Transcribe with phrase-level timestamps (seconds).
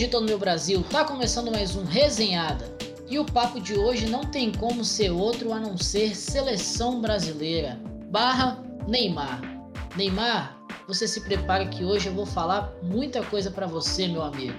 [0.00, 2.74] de todo o meu Brasil, tá começando mais um Resenhada.
[3.06, 7.78] E o papo de hoje não tem como ser outro a não ser seleção brasileira
[8.10, 9.42] barra Neymar.
[9.94, 14.56] Neymar, você se prepara que hoje eu vou falar muita coisa para você, meu amigo.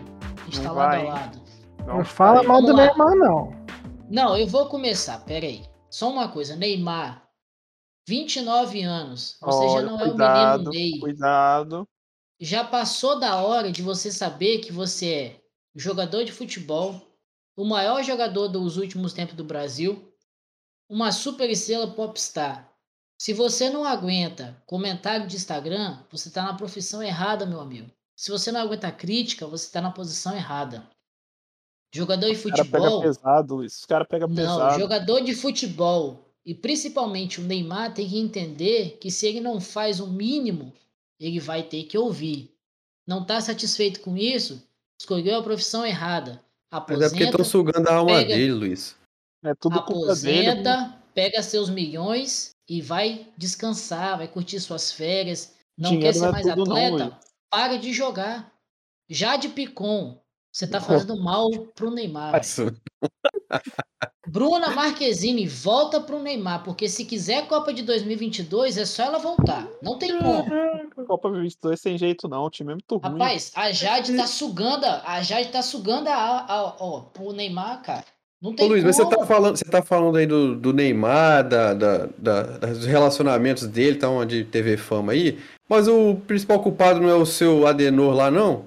[0.48, 1.08] Está Não lado vai.
[1.08, 1.42] a lado.
[1.88, 2.86] Não, Não fala mal do lá.
[2.86, 3.66] Neymar, não.
[4.12, 5.64] Não, eu vou começar, peraí.
[5.90, 7.24] Só uma coisa, Neymar,
[8.08, 9.38] 29 anos.
[9.42, 11.00] Você já Olha, não é o cuidado, menino Ney.
[11.00, 11.88] Cuidado.
[12.42, 15.42] Já passou da hora de você saber que você é
[15.76, 17.00] jogador de futebol,
[17.56, 20.12] o maior jogador dos últimos tempos do Brasil,
[20.90, 22.68] uma super estrela popstar.
[23.16, 27.92] Se você não aguenta comentário de Instagram, você está na profissão errada, meu amigo.
[28.16, 30.90] Se você não aguenta crítica, você está na posição errada.
[31.94, 33.02] Jogador de Os cara pega futebol.
[33.02, 33.78] pesado, Luiz.
[33.78, 34.80] Os caras pegam Não, pesado.
[34.80, 40.00] jogador de futebol e principalmente o Neymar tem que entender que se ele não faz
[40.00, 40.74] o mínimo,
[41.22, 42.54] ele vai ter que ouvir.
[43.08, 44.62] Não está satisfeito com isso?
[45.00, 46.44] Escolheu a profissão errada.
[46.72, 48.96] Mas é porque Aposenta, estão sugando a alma pega- dele, Luiz.
[49.44, 50.50] É tudo culpa dele.
[50.50, 55.54] aposenta, pega seus milhões e vai descansar, vai curtir suas férias.
[55.78, 57.04] Não Dinheiro quer ser não é mais não, atleta?
[57.06, 57.16] Luiz.
[57.50, 58.52] para de jogar.
[59.10, 60.22] Já de Picon,
[60.54, 62.32] você tá fazendo mal pro Neymar.
[64.28, 69.68] Bruna Marquezine, volta pro Neymar, porque se quiser Copa de 2022, é só ela voltar.
[69.82, 70.46] Não tem como.
[71.08, 72.44] Copa 22 sem jeito não.
[72.46, 73.14] O time é muito ruim.
[73.20, 76.14] Rapaz, a Jade tá sugando, a Jade tá sugando a,
[76.48, 78.06] a, ó, pro Neymar, cara.
[78.42, 78.88] Não Ô, tem Luiz, como.
[78.88, 82.86] mas você tá falando, você tá falando aí do, do Neymar, da, da, da- dos
[82.86, 85.38] relacionamentos dele, tá onde TV fama aí,
[85.70, 88.66] mas o principal culpado não é o seu Adenor lá, não?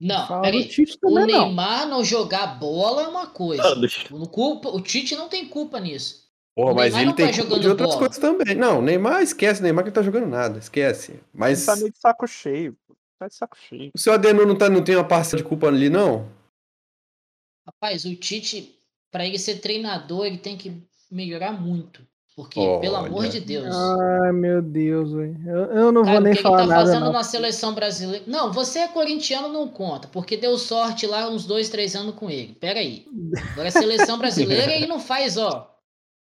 [0.00, 0.68] Não, peraí.
[0.68, 1.46] Tite O também, não.
[1.46, 3.62] Neymar não jogar bola é uma coisa.
[3.66, 6.26] Ah, deixa- O, culpa, o Tite não tem culpa nisso.
[6.54, 7.98] Porra, O mas Neymar ele não tem tá de outras bola.
[7.98, 8.54] coisas também.
[8.54, 11.12] Não, Neymar, esquece, Neymar que não tá jogando nada, esquece.
[11.12, 12.76] Ele Mas tá meio de saco cheio.
[13.18, 13.90] Tá de saco cheio.
[13.94, 16.28] o seu Adenor não, tá, não tem uma parcela de culpa ali, não?
[17.66, 18.78] Rapaz, o Tite,
[19.10, 22.06] pra ele ser treinador, ele tem que melhorar muito.
[22.36, 23.30] Porque, pelo amor Olha.
[23.30, 23.74] de Deus.
[23.74, 25.36] Ai, meu Deus, velho.
[25.48, 27.12] Eu, eu não Cara, vou o nem que ele falar tá nada, fazendo não.
[27.12, 28.24] na seleção brasileira.
[28.28, 32.28] Não, você é corintiano, não conta, porque deu sorte lá uns dois, três anos com
[32.28, 32.54] ele.
[32.54, 33.06] Pera aí.
[33.52, 35.74] Agora, a seleção brasileira, ele não faz, ó.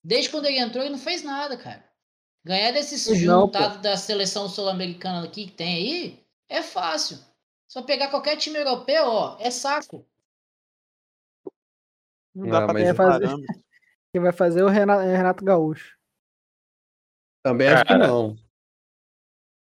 [0.05, 1.85] Desde quando ele entrou, ele não fez nada, cara.
[2.45, 7.19] Ganhar desses Não, juntados da seleção sul-americana aqui que tem aí é fácil.
[7.67, 10.07] Só pegar qualquer time europeu, ó, é saco.
[12.33, 13.29] Não dá Ah, pra ter É fazer-.
[14.13, 15.97] Quem vai fazer é o Renato, é Renato Gaúcho.
[17.45, 18.37] Também acho que não.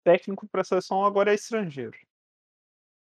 [0.04, 1.98] Técnico pra seleção agora é estrangeiro.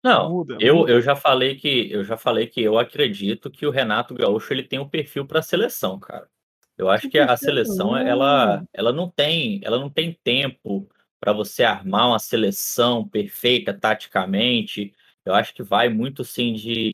[0.02, 0.92] Não, Muda, eu, muda.
[0.94, 4.64] eu já falei que eu já falei que eu acredito que o Renato Gaúcho ele
[4.64, 6.30] tem um perfil para a seleção, cara.
[6.78, 7.98] Eu acho que a seleção não.
[7.98, 14.94] ela, ela não tem ela não tem tempo para você armar uma seleção perfeita taticamente.
[15.26, 16.92] Eu acho que vai muito sim de,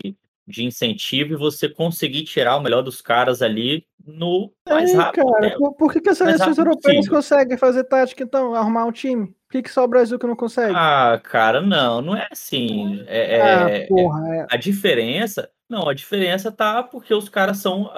[0.47, 5.25] de incentivo e você conseguir tirar o melhor dos caras ali no mais Ei, rápido
[5.25, 5.73] cara, tempo.
[5.73, 9.27] por, que, que as seleções europeias conseguem fazer tática, então, arrumar um time?
[9.27, 10.73] Por que, que só o Brasil que não consegue?
[10.75, 13.03] Ah, cara, não, não é assim.
[13.07, 14.47] É, Ah, é- porra, é.
[14.49, 17.91] A diferença, não, a diferença tá porque os caras são,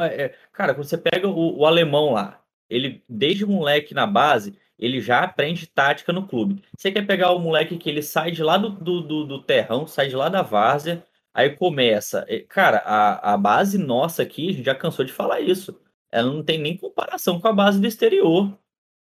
[0.51, 5.19] cara, quando você pega o, o alemão lá, ele desde moleque na base, ele já
[5.23, 6.63] aprende tática no clube.
[6.75, 10.07] Você quer pegar o moleque que ele sai de lá do, do, do, terrão, sai
[10.07, 14.75] de lá da várzea, aí começa, cara, a, a base nossa aqui, a gente já
[14.75, 15.79] cansou de falar isso,
[16.11, 18.57] ela não tem nem comparação com a base do exterior.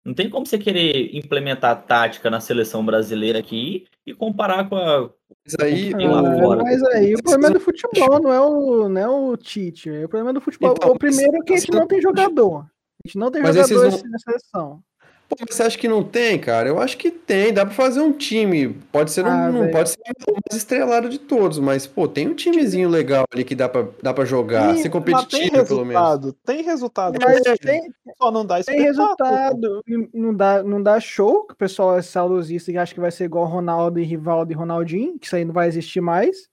[0.05, 5.09] Não tem como você querer implementar tática na seleção brasileira aqui e comparar com a,
[5.45, 6.63] Mas aí, Tem lá fora.
[6.63, 9.89] mas aí o problema é do futebol, não é o, não é o Tite.
[9.89, 10.73] é O problema é do futebol.
[10.77, 12.59] Então, o primeiro é que a gente não tem jogador.
[12.61, 14.83] A gente não tem Mas jogador vão- na seleção.
[15.29, 16.67] Pô, mas você acha que não tem, cara?
[16.67, 18.69] Eu acho que tem, dá pra fazer um time.
[18.91, 19.71] Pode ser, um- Ah, não velho.
[19.71, 23.53] pode ser o mais estrelado de todos, mas, pô, tem um timezinho legal ali que
[23.53, 26.01] dá pra, dá pra jogar, Ih, ser competitivo, pelo menos.
[26.01, 26.33] resultado.
[26.43, 27.19] Tem resultado.
[27.23, 29.83] Mas Tem, tem, Só não dá tem resultado.
[29.87, 33.11] e Não dá, não dá show, que o pessoal é saudosista e acha que vai
[33.11, 36.48] ser igual Ronaldo e Rivaldo e Ronaldinho, que isso aí não vai existir mais.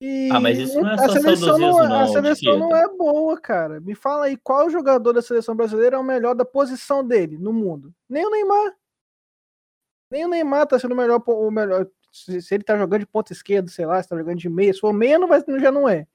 [0.00, 2.76] E Ah, mas isso não é a só seleção não, é- a não, seleção não
[2.76, 3.80] é boa, cara.
[3.80, 7.52] Me fala aí qual jogador da seleção brasileira é o melhor da posição dele no
[7.52, 7.92] mundo?
[8.08, 8.74] Nem o Neymar.
[10.10, 11.86] Nem o Neymar tá sendo o melhor, o melhor.
[12.12, 14.72] Se, se ele tá jogando de ponta esquerda, sei lá, se tá jogando de meia,
[14.72, 16.06] se for meia, não vai, já não é.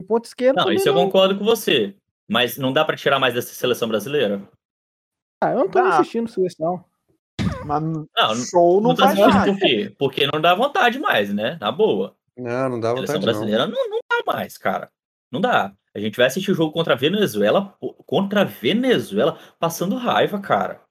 [0.00, 0.64] De ponta esquerda.
[0.64, 1.04] Não, isso eu não.
[1.06, 1.94] concordo com você.
[2.28, 4.40] Mas não dá pra tirar mais dessa seleção brasileira?
[5.42, 5.98] Ah, eu não tô Dá.
[5.98, 6.84] assistindo seleção.
[7.66, 9.52] Mas Não, show não, Não tá faz assistindo nada.
[9.52, 9.94] por quê?
[9.98, 11.58] Porque não dá vontade mais, né?
[11.60, 12.16] Na boa.
[12.36, 13.32] Não, não dá A seleção vontade, não.
[13.32, 14.90] brasileira não, não dá mais, cara.
[15.30, 15.74] Não dá.
[15.94, 17.76] A gente vai assistir o jogo contra a Venezuela,
[18.06, 20.82] contra a Venezuela, passando raiva, cara.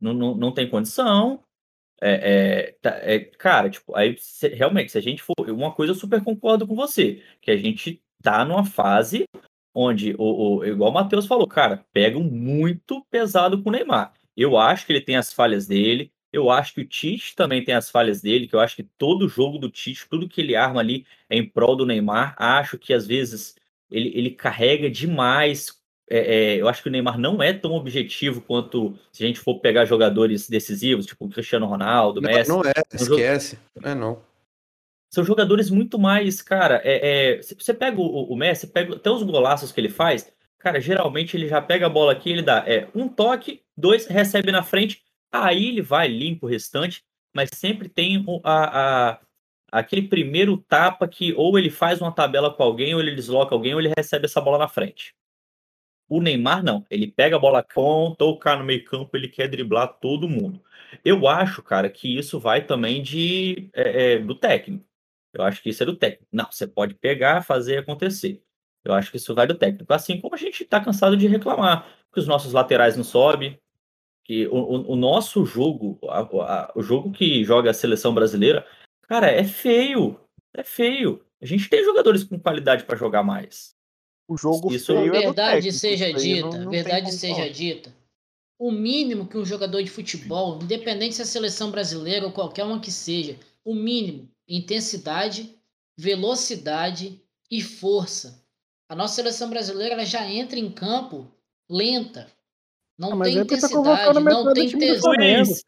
[0.00, 1.42] Não, não, não tem condição.
[2.00, 5.34] É, é, tá- é, cara, tipo, aí se- realmente, se a gente for.
[5.48, 9.24] Uma coisa eu super concordo com você, que a gente tá numa fase
[9.74, 14.12] onde, o, o- igual o Matheus falou, cara, pegam muito pesado com o Neymar.
[14.36, 17.74] Eu acho que ele tem as falhas dele, eu acho que o Tite também tem
[17.74, 20.80] as falhas dele, que eu acho que todo jogo do Tite, tudo que ele arma
[20.80, 22.34] ali é em prol do Neymar.
[22.38, 23.54] Acho que às vezes
[23.90, 25.76] ele, ele carrega demais.
[26.10, 29.38] É, é, eu acho que o Neymar não é tão objetivo quanto se a gente
[29.40, 32.48] for pegar jogadores decisivos, tipo o Cristiano Ronaldo, Não, Messi.
[32.50, 33.58] não é, No jogo- esquece.
[33.80, 34.22] Não é não.
[35.10, 36.80] São jogadores muito mais, cara.
[36.84, 40.80] É, é, você pega o, o Messi, pega até os golaços que ele faz, cara,
[40.80, 44.62] geralmente ele já pega a bola aqui, ele dá é, um toque, dois, recebe na
[44.62, 45.02] frente,
[45.32, 47.04] aí ele vai, limpa o restante,
[47.34, 49.20] mas sempre tem o- a, a-
[49.72, 53.74] aquele primeiro tapa que ou ele faz uma tabela com alguém, ou ele desloca alguém,
[53.74, 55.14] ou ele recebe essa bola na frente.
[56.08, 59.88] O Neymar não, ele pega a bola com, tocar no meio campo, ele quer driblar
[60.00, 60.62] todo mundo.
[61.04, 64.84] Eu acho, cara, que isso vai também de é, é, do técnico.
[65.34, 66.26] Eu acho que isso é do técnico.
[66.32, 68.42] Não, você pode pegar, fazer acontecer.
[68.84, 69.92] Eu acho que isso vai do técnico.
[69.92, 73.58] Assim como a gente está cansado de reclamar que os nossos laterais não sobem,
[74.28, 78.66] que o, o- o nosso jogo, a- a- o jogo que joga a seleção brasileira,
[79.08, 80.20] cara, é feio.
[80.54, 81.24] É feio.
[81.40, 83.74] A gente tem jogadores com qualidade para jogar mais.
[84.28, 87.96] O jogo Isso- feio é verdade técnico, seja não- dita, não tem verdade seja dita.
[88.60, 92.80] O mínimo que um jogador de futebol, independente se é seleção brasileira ou qualquer uma
[92.80, 95.54] que seja, o mínimo, intensidade,
[95.96, 98.44] velocidade e força.
[98.90, 101.30] A nossa seleção brasileira ela já entra em campo
[101.70, 102.26] lenta.
[102.98, 105.12] Não Ah, tem aí tá intensidade, não tem do time do tesão.
[105.12, 105.62] Luiz,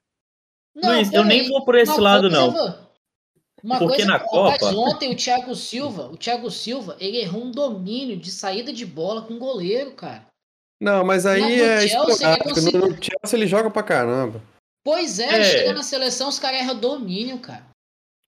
[0.77, 1.49] Luiz, eu nem peraí.
[1.50, 2.91] vou por esse Uma lado, coisa, não.
[3.62, 7.50] Uma Porque coisa, na Copa- ontem o Thiago Silva, o Thiago Silva, ele errou um
[7.50, 10.27] domínio de saída de bola com o goleiro, cara.
[10.81, 12.49] Não, mas aí Mas no é Chelsea ele esporádico.
[12.49, 14.43] conseguiu- No, no Chelsea ele joga pra caramba.
[14.82, 15.44] Pois é, É.
[15.44, 17.69] chega na seleção, os caras erram domínio, cara.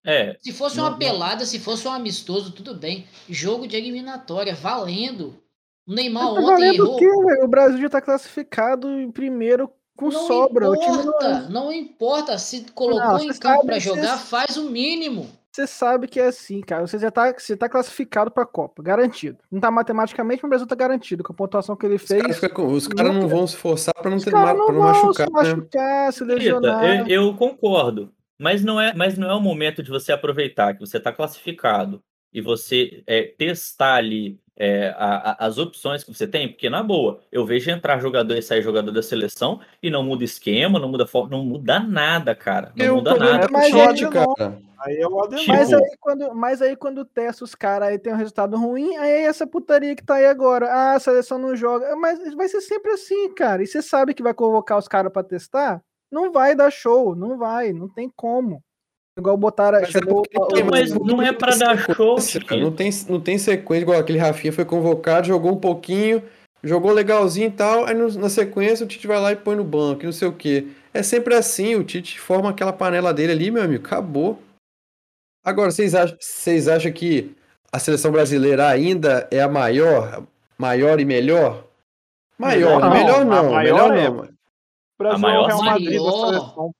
[0.05, 3.07] É, Se fosse Não- uma não- pelada, se fosse um amistoso, tudo bem.
[3.27, 5.41] Jogo de eliminatória, valendo.
[5.87, 6.95] O Neymar tá ontem errou.
[6.95, 7.09] o quê?
[7.43, 10.69] O Brasil já tá classificado em primeiro com Não sobra.
[10.69, 12.37] O time não importa, não importa.
[12.37, 15.27] Se colocou Não, em campo sabe, pra você- jogar, faz o mínimo.
[15.51, 16.87] Você sabe que é assim, cara.
[16.87, 19.37] Você já tá, você tá classificado pra Copa, garantido.
[19.51, 21.23] Não tá matematicamente, mas o Brasil tá garantido.
[21.23, 22.21] Com a pontuação que ele Os fez.
[22.23, 22.37] caras,
[22.73, 24.73] os caras não nunca- vão se forçar pra não, Os ter, caras ma- não pra
[24.73, 25.55] não vão machucar, se né?
[25.55, 27.07] machucar, se Rita, lesionar.
[27.07, 30.79] eu, eu concordo, mas não é, mas não é o momento de você aproveitar que
[30.79, 32.01] você está classificado
[32.33, 36.83] e você é, testar ali é, a- a- as opções que você tem, porque na
[36.83, 40.89] boa, eu vejo entrar jogador e sair jogador da seleção e não muda esquema, não
[40.89, 43.45] muda forma, não muda nada, cara, não E o muda nada.
[43.45, 44.57] é Mas shot, aí- cara.
[44.85, 45.21] Aí é o.
[45.29, 48.97] Tipo- Mas aí, quando, mas aí quando testa os caras aí tem um resultado ruim,
[48.97, 50.67] aí é essa putaria que tá aí agora.
[50.69, 51.95] Ah, a seleção não joga.
[51.95, 53.63] Mas vai ser sempre assim, cara.
[53.63, 55.81] E você sabe que vai convocar os caras pra testar?
[56.11, 58.61] Não vai dar show, não vai, não tem como.
[59.17, 62.15] Igual botaram, Mas é porque mas não é pra dar show,
[62.47, 66.23] Cara, não, tem, não tem sequência igual aquele Rafinha foi convocado, jogou um pouquinho,
[66.63, 69.63] jogou legalzinho e tal, aí no- na sequência o Tite vai lá e põe no
[69.63, 70.67] banco e não sei o quê.
[70.91, 74.39] É sempre assim, o Tite forma aquela panela dele ali, meu amigo, acabou.
[75.45, 77.35] Agora, vocês acham, vocês acham que
[77.71, 80.23] a seleção brasileira ainda é a maior,
[80.57, 81.65] maior e melhor?
[82.35, 84.27] Maior, Não, melhor a não, maior melhor é, não.
[84.97, 85.63] Brasil A maior é o Real.
[85.65, 86.25] Madrid da Maior.
[86.33, 86.75] seleção.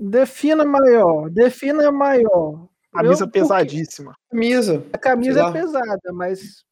[0.00, 2.66] Defina maior, defina maior.
[2.92, 4.14] Camisa Eu- pesadíssima.
[4.30, 4.84] Camisa.
[4.92, 6.64] A camisa é pesada, mas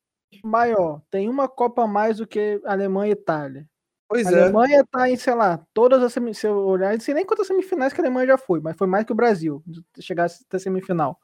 [0.42, 1.00] maior.
[1.10, 3.66] Tem uma Copa a mais do que Alemanha e Itália.
[4.08, 4.42] Pois A é.
[4.44, 6.38] Alemanha tá em, sei lá, todas as semifinais.
[6.38, 8.86] Se eu olhar, não sei nem quantas semifinais que a Alemanha já foi, mas foi
[8.86, 9.62] mais que o Brasil,
[10.00, 11.18] chegar até semifinal.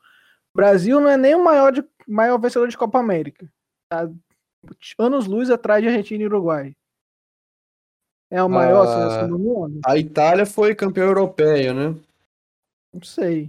[0.55, 3.51] O Brasil não é nem o maior, de, maior vencedor de Copa América.
[3.91, 4.09] Tá
[4.99, 6.77] anos luz atrás de Argentina e Uruguai.
[8.35, 8.87] É o maior Ah.
[9.11, 9.81] seleção do mundo?
[9.87, 11.95] A Itália foi campeã europeia, né?
[12.93, 13.49] Não sei.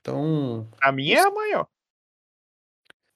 [0.00, 1.66] Então, A minha é a maior.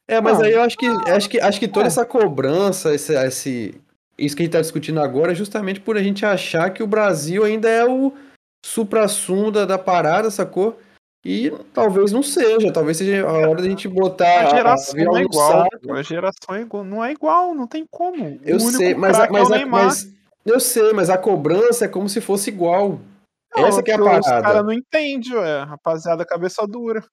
[0.08, 0.44] É, mas Não.
[0.46, 1.88] aí eu acho que acho que, acho que toda É.
[1.88, 3.80] essa cobrança, esse, esse-
[4.18, 6.86] isso que a gente está discutindo agora é justamente por a gente achar que o
[6.86, 8.12] Brasil ainda é o
[8.64, 10.78] supra-sumo da, da parada, sacou?
[11.24, 14.46] E talvez não seja, talvez seja a hora da gente botar.
[14.46, 15.52] A geração virar não é igual.
[15.70, 15.92] saco.
[15.92, 16.82] A geração é igual.
[16.84, 18.24] Não é igual, não tem como.
[18.24, 20.10] O Eu único sei, mas, a- craque é mas,
[20.44, 23.00] eu sei, mas a cobrança é como se fosse igual.
[23.54, 24.42] Não, Essa que é a porque Os parada.
[24.42, 25.62] caras não entendem, ué.
[25.64, 27.04] Rapaziada, cabeça dura.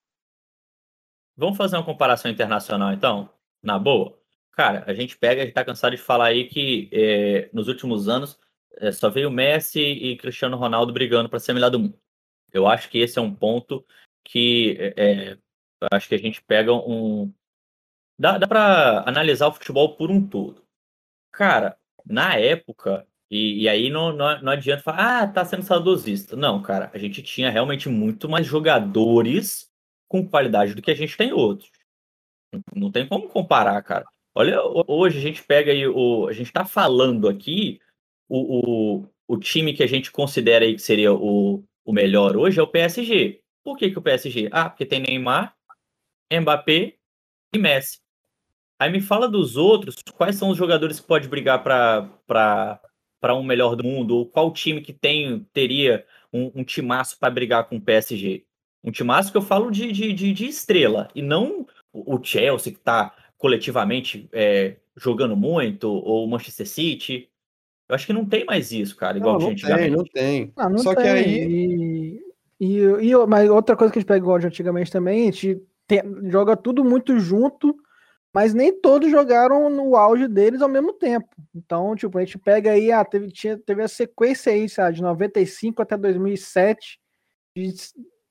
[1.35, 3.29] Vamos fazer uma comparação internacional, então?
[3.61, 4.17] Na boa?
[4.51, 8.09] Cara, a gente pega, a gente tá cansado de falar aí que é, nos últimos
[8.09, 8.39] anos
[8.79, 11.99] é, só veio Messi e Cristiano Ronaldo brigando para ser melhor do mundo.
[12.51, 13.85] Eu acho que esse é um ponto
[14.23, 14.93] que é,
[15.31, 15.37] é,
[15.91, 17.31] acho que a gente pega um.
[18.19, 20.63] Dá, dá para analisar o futebol por um todo.
[21.31, 26.35] Cara, na época, E, e aí não, não, não adianta falar, ah, tá sendo saudosista.
[26.35, 29.69] Não, cara, a gente tinha realmente muito mais jogadores
[30.07, 31.69] com qualidade do que a gente tem outros.
[32.73, 34.05] Não tem como comparar, cara.
[34.33, 36.27] Olha, hoje a gente pega aí o.
[36.27, 37.79] A gente tá falando aqui
[38.29, 42.59] o, o, o time que a gente considera aí que seria o, o melhor hoje
[42.59, 43.41] é o PSG.
[43.63, 44.47] Por que, que o PSG?
[44.51, 45.55] Ah, porque tem Neymar,
[46.31, 46.95] Mbappé
[47.53, 47.99] e Messi.
[48.79, 52.79] Aí me fala dos outros, quais são os jogadores que pode brigar para
[53.23, 57.67] um melhor do mundo, ou qual time que tem teria um, um timaço para brigar
[57.67, 58.45] com o PSG?
[58.83, 62.79] Um timaço que eu falo de, de, de, de estrela, e não o Chelsea que
[62.79, 67.29] está coletivamente é, jogando muito, ou o Manchester City.
[67.89, 70.53] Eu acho que não tem mais isso, cara, igual não, não tem, não tem.
[70.57, 71.03] Não, não Só tem.
[71.03, 71.45] que aí.
[71.45, 72.21] E,
[72.59, 75.61] e, e, mas outra coisa que a gente pega igual de antigamente também, a gente
[75.87, 77.75] tem, joga tudo muito junto
[78.37, 81.27] mas nem todos jogaram no auge deles ao mesmo tempo.
[81.55, 85.01] Então, tipo, a gente pega aí, ah, teve, tinha, teve a sequência aí, sabe, de
[85.01, 86.99] 95 até 2007,
[87.55, 87.73] de,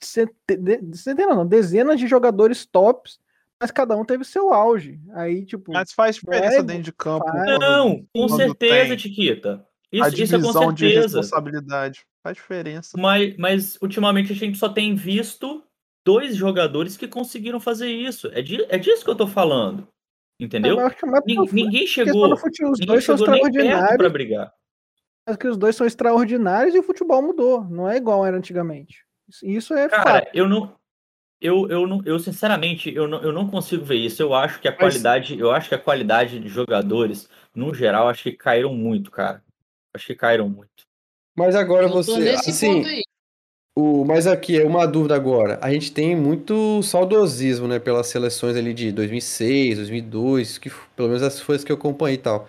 [0.01, 3.19] centenas, não, dezenas de jogadores tops,
[3.61, 5.01] mas cada um teve seu auge.
[5.13, 5.73] Aí, tipo.
[5.73, 7.25] Mas faz diferença é, dentro de campo.
[7.25, 9.67] Faz, não, com certeza, Tiquita.
[9.91, 10.77] Isso, a divisão isso é com certeza.
[10.77, 12.07] de responsabilidade.
[12.23, 12.97] Faz diferença.
[12.97, 15.65] Mas, mas ultimamente a gente só tem visto
[16.05, 18.29] dois jogadores que conseguiram fazer isso.
[18.29, 19.89] É, de, é disso que eu tô falando.
[20.39, 20.77] Entendeu?
[21.27, 23.97] Ninguém, ninguém chegou, futebol, os ninguém dois são chegou nem perto extraordinários.
[23.97, 24.53] para brigar.
[25.27, 27.65] Mas que os dois são extraordinários e o futebol mudou.
[27.65, 29.05] Não é igual era antigamente.
[29.43, 30.29] Isso é Cara, fato.
[30.35, 30.77] eu não.
[31.41, 34.23] Eu, eu, não, eu sinceramente eu não, eu não consigo ver isso.
[34.23, 38.09] Eu acho que a Mas- qualidade, eu acho que a qualidade de jogadores, no geral,
[38.09, 39.43] acho que caíram muito, cara.
[39.95, 40.85] Acho que caíram muito.
[41.37, 42.19] Mas agora você.
[42.19, 43.03] nesse Assim, ponto aí.
[43.77, 45.59] O, mas aqui é uma dúvida agora.
[45.61, 51.23] A gente tem muito saudosismo, né, pelas seleções ali de 2006, 2002, que pelo menos
[51.23, 52.49] essas foi as que eu acompanhei e tal.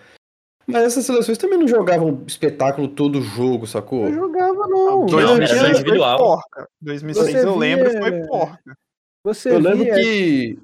[0.66, 4.10] Mas essas seleções também não jogavam espetáculo todo jogo, sacou?
[4.10, 5.06] Não jogava, não.
[5.06, 6.18] Não, era era foi individual.
[6.18, 6.68] porca.
[6.82, 8.78] 2006 Você eu lembro e via- foi porca.
[9.24, 10.60] Você Eu lembro via- que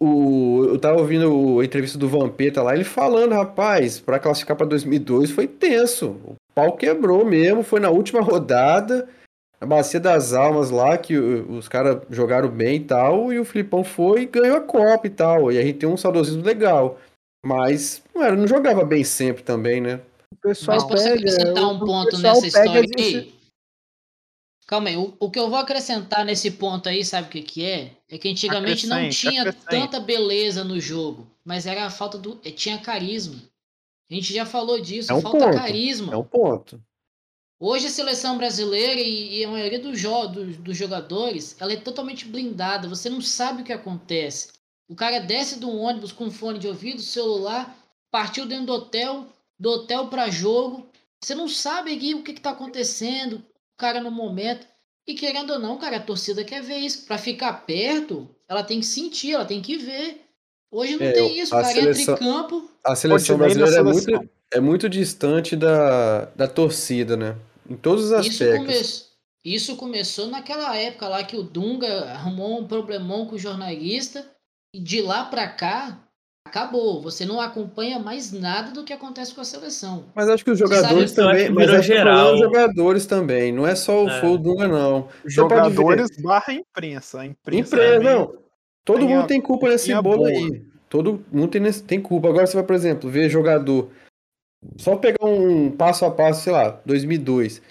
[0.00, 4.66] o, eu tava ouvindo a entrevista do Vampeta lá, ele falando, rapaz, pra classificar pra
[4.66, 6.10] 2002 foi tenso.
[6.24, 9.08] O pau quebrou mesmo, foi na última rodada,
[9.60, 13.44] na Bacia das Almas lá, que o- os caras jogaram bem e tal, e o
[13.44, 15.50] Filipão foi e ganhou a Copa e tal.
[15.52, 16.98] E a gente tem um saudosismo legal.
[17.44, 20.00] Mas não, era, não jogava bem sempre também, né?
[20.32, 21.14] o pessoal Mas posso pega.
[21.16, 23.38] acrescentar um ponto nessa história esse- aí?
[24.66, 27.64] Calma aí, o, o que eu vou acrescentar nesse ponto aí, sabe o que que
[27.64, 27.92] é?
[28.10, 29.66] É que antigamente não tinha acrescente.
[29.70, 32.36] tanta beleza no jogo, mas era a falta do...
[32.36, 33.36] tinha carisma.
[34.10, 36.12] A gente já falou disso, É um falta ponto, carisma.
[36.12, 36.82] É um ponto.
[37.60, 41.76] Hoje a seleção brasileira e, e a maioria dos, jo dos, dos jogadores, ela é
[41.76, 42.88] totalmente blindada.
[42.88, 44.48] Você não sabe o que acontece.
[44.88, 47.76] O cara desce de um ônibus com fone de ouvido, celular,
[48.10, 49.26] partiu dentro do hotel,
[49.58, 50.86] do hotel para jogo.
[51.22, 53.42] Você não sabe aqui o que está acontecendo, o
[53.76, 54.66] cara no momento.
[55.06, 57.06] E querendo ou não, cara, a torcida quer ver isso.
[57.06, 60.22] Para ficar perto, ela tem que sentir, ela tem que ver.
[60.70, 61.52] Hoje não É, tem isso.
[61.54, 62.70] O a cara seleção- entra em campo.
[62.84, 64.12] A seleção brasileira é seleção.
[64.14, 67.36] muito, é muito distante da, da torcida, né?
[67.68, 69.00] Em todos os Isso, aspectos.
[69.44, 69.54] come...
[69.54, 74.24] Isso começou naquela época lá que o Dunga arrumou um problemão com o jornalista
[74.74, 75.98] e de lá pra cá
[76.46, 77.00] acabou.
[77.02, 80.06] Você não acompanha mais nada do que acontece com a seleção.
[80.14, 81.50] Mas acho que os jogadores acho também.
[81.50, 82.36] Mas acho é os geral.
[82.38, 83.52] jogadores também.
[83.52, 84.20] Não é só o É.
[84.20, 85.02] foi o Dunga, não.
[85.22, 85.30] Você.
[85.30, 87.20] Jogadores barra imprensa.
[87.20, 88.34] A imprensa é Empresa, meio- não.
[88.84, 90.28] Todo tem mundo a tem culpa nesse bolo boa.
[90.30, 90.62] aí.
[90.88, 92.28] Todo mundo tem, nesse- tem culpa.
[92.28, 93.90] Agora você vai, por exemplo, ver jogador.
[94.76, 97.62] Só pegar um passo a passo, sei lá, 2002.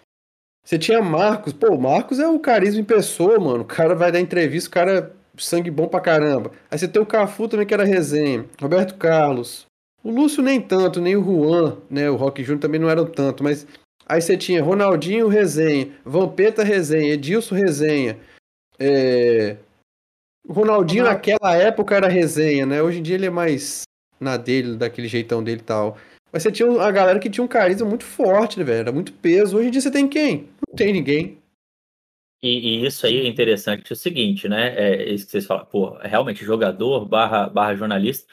[0.65, 1.53] Você tinha Marcos.
[1.53, 3.62] Pô, o Marcos é o carisma em pessoa, mano.
[3.62, 6.51] O cara vai dar entrevista, o cara sangue bom pra caramba.
[6.70, 8.46] Aí você tem o Cafu também, que era resenha.
[8.60, 9.65] Roberto Carlos.
[10.03, 12.10] O Lúcio nem tanto, nem o Juan, né?
[12.10, 13.67] O Rock Júnior também não eram tanto, mas
[14.06, 18.17] aí você tinha Ronaldinho resenha, Vampeta resenha, Edilson resenha.
[18.79, 19.58] É...
[20.48, 22.82] Ronaldinho naquela época era resenha, né?
[22.82, 23.82] Hoje em dia ele é mais
[24.20, 25.98] na dele, daquele jeitão dele e tal.
[26.32, 28.80] Mas você tinha a galera que tinha um carisma muito forte, né, velho?
[28.80, 29.58] Era muito peso.
[29.58, 30.50] Hoje em dia você tem quem?
[30.68, 31.38] Não tem ninguém.
[32.44, 32.50] E,
[32.84, 34.76] e isso aí é interessante, é o seguinte, né?
[34.78, 38.32] É isso que vocês falam, pô, é realmente jogador barra, barra jornalista,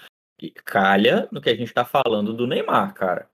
[0.65, 3.29] calha no que a gente tá falando do Neymar, cara.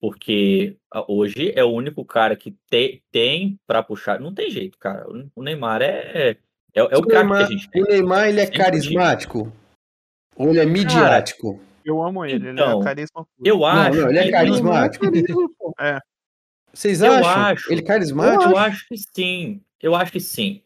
[0.00, 4.20] Porque ah, hoje é o único cara que te- tem pra puxar.
[4.20, 5.06] Não tem jeito, cara.
[5.34, 6.36] O- Neymar é, é,
[6.74, 7.82] é o o, cara que a Neymar, gente tem.
[7.82, 9.50] o Neymar, ele é carismático?
[10.36, 11.58] Ou ele é midiático?
[11.86, 13.28] Eu amo ele, ele Então, é carisma puro.
[13.44, 14.00] Eu acho.
[14.00, 15.04] não, ele é carismático.
[15.04, 15.74] Carisma, pô.
[16.72, 17.30] Vocês Eu acham?
[17.44, 17.72] acho.
[17.72, 18.42] Ele carismático?
[18.50, 19.62] Eu acho que sim.
[19.80, 20.62] Eu acho que sim.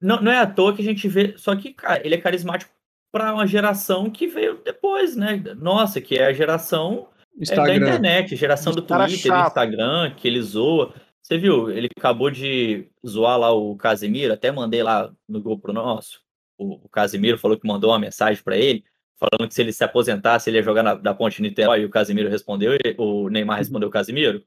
[0.00, 1.34] Não, não é à toa que a gente vê.
[1.36, 2.70] Só que, cara, ele é carismático
[3.10, 5.42] para uma geração que veio depois, né?
[5.56, 7.08] Nossa, que é a geração
[7.40, 9.46] É da internet, geração do Twitter, do chato.
[9.48, 10.94] Instagram, que ele zoa.
[11.22, 11.70] Você viu?
[11.70, 16.20] Ele acabou de zoar lá o Casemiro, até mandei lá no grupo pro nosso.
[16.58, 18.84] O, o Casemiro falou que mandou uma mensagem pra ele,
[19.22, 21.90] falando que se ele se aposentasse, ele ia jogar na, da Ponte Niterói, e o
[21.90, 24.44] Casemiro respondeu, o Neymar respondeu o Casemiro.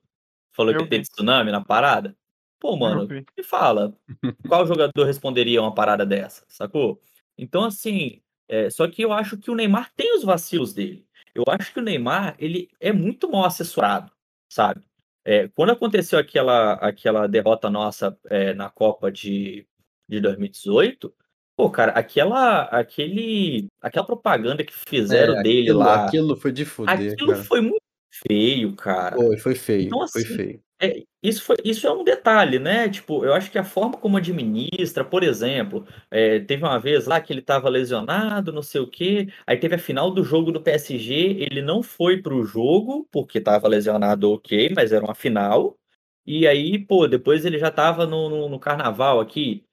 [0.53, 1.09] Falou Eu que teve vi.
[1.09, 2.15] tsunami na parada.
[2.59, 3.95] Pô, mano, me fala,
[4.47, 6.99] qual jogador responderia uma parada dessa, sacou?
[7.37, 11.05] Então, assim, é, só que eu acho que o Neymar tem os vacilos dele.
[11.33, 14.11] Eu acho que o Neymar, ele é muito mal assessorado,
[14.49, 14.81] sabe?
[15.23, 19.67] É, quando aconteceu aquela, aquela derrota nossa é, na Copa de,
[20.07, 21.13] de 2018,
[21.55, 26.65] pô, cara, aquela, aquele, aquela propaganda que fizeram É, dele aquilo, lá, aquilo foi de
[26.65, 27.43] fuder, aquilo cara.
[27.43, 27.81] foi muito
[28.27, 29.15] feio, cara.
[29.15, 30.63] Foi, foi feio, Então, foi assim, feio.
[30.81, 32.89] É, isso, foi, isso é um detalhe, né?
[32.89, 37.19] Tipo, eu acho que a forma como administra, por exemplo, é, teve uma vez lá
[37.21, 40.61] que ele estava lesionado, não sei o quê, aí teve a final do jogo do
[40.61, 45.77] PSG, ele não foi pro jogo, porque estava lesionado, ok, mas era uma final,
[46.25, 49.63] e aí, pô, depois ele já estava no, no, no carnaval aqui,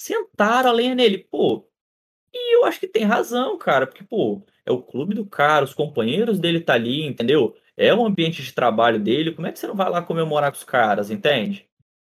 [0.00, 1.66] sentaram a lenha nele, pô,
[2.32, 5.74] e eu acho que tem razão, cara, porque, pô, é o clube do cara, os
[5.74, 7.54] companheiros dele tá ali, entendeu?
[7.76, 10.56] É o ambiente de trabalho dele, como é que você não vai lá comemorar com
[10.56, 11.68] os caras, entende?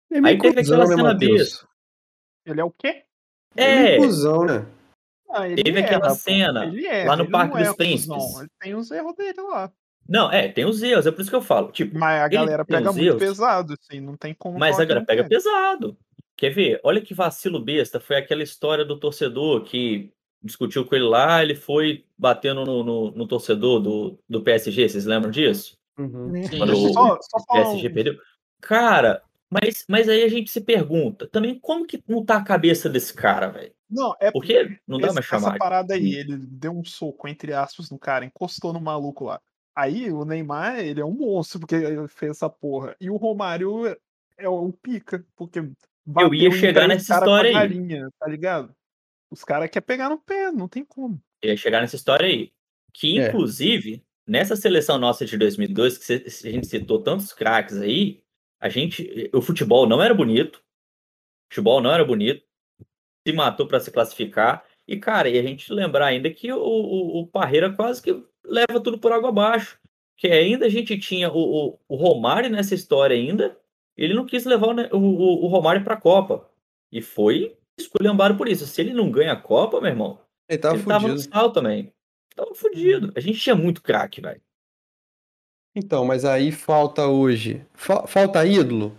[0.10, 1.68] Ele é Aí teve aquela né, cena besta.
[2.46, 3.04] Ele é o quê?
[3.56, 4.66] Ele é É, meio cuzão, né?
[5.30, 6.16] Ah, ele teve aquela erra, pô.
[6.16, 8.40] cena Ele erra, lá no ele Parque não dos é Príncipes.
[8.40, 9.72] Ele tem os erros dele lá.
[10.08, 11.72] Não, é, tem os erros, é por isso que eu falo.
[11.72, 13.20] Tipo, Mas a Ele galera pega muito erros.
[13.20, 14.60] pesado, assim, não tem como.
[14.60, 15.24] mas a galera pega.
[15.24, 15.98] pesado.
[16.42, 16.82] Quer ver?
[16.84, 18.00] Olha que vacilo besta.
[18.00, 23.12] Foi aquela história do torcedor que discutiu com ele lá, ele foi batendo no, no,
[23.12, 25.78] no torcedor do, do PSG, vocês lembram disso?
[26.00, 26.34] Uhum.
[26.48, 26.64] Sim.
[26.64, 28.16] O- Só, só PSG um- perdeu.
[28.60, 29.22] Cara,
[29.52, 33.14] mas, mas aí a gente se pergunta também como que não tá a cabeça desse
[33.14, 33.72] cara, velho?
[33.88, 35.60] Não, é Porque não dá esse- mais essa chamar.
[35.60, 39.40] parada aí, ele deu um soco, entre aspas, no cara, encostou no maluco lá.
[39.76, 42.96] Aí o Neymar, ele é um monstro, porque ele fez essa porra.
[43.00, 43.86] E o Romário
[44.40, 45.62] é o pica, porque
[46.06, 47.54] bateu ia chegar 10 nessa história aí.
[47.54, 48.76] galinha, tá ligado?
[49.30, 51.22] Os caras querem pegar no pé, não tem como.
[51.44, 52.52] ia chegar nessa história aí.
[52.94, 53.28] Que, É.
[53.30, 58.22] inclusive, nessa seleção nossa de 2002, que a gente citou tantos craques aí,
[58.60, 62.44] a gente, o futebol não era bonito, o futebol não era bonito,
[63.26, 67.22] se matou para se classificar, e, cara, e a gente lembrar ainda que o, o,
[67.22, 68.12] o Parreira quase que
[68.44, 69.80] leva tudo por água abaixo,
[70.18, 71.40] que ainda a gente tinha o,
[71.78, 73.58] o, o Romário nessa história ainda,
[73.98, 76.50] ele não quis levar o, o, o, Romário para a Copa,
[76.92, 78.66] e foi esculhambado por isso.
[78.66, 81.94] Se ele não ganha a Copa, meu irmão, Ele tava ele tava no sal também.
[82.36, 83.12] Tava fudido.
[83.16, 84.42] A gente tinha muito craque, velho.
[85.76, 87.66] Então, mas aí falta hoje.
[87.74, 88.98] Fa- falta ídolo?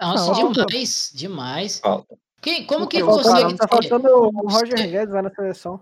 [0.00, 1.80] Nossa, demais, demais.
[1.80, 2.18] Falta.
[2.40, 5.80] Quem, como que cara, consegue tá ter- faltando o Roger Guedes lá na seleção.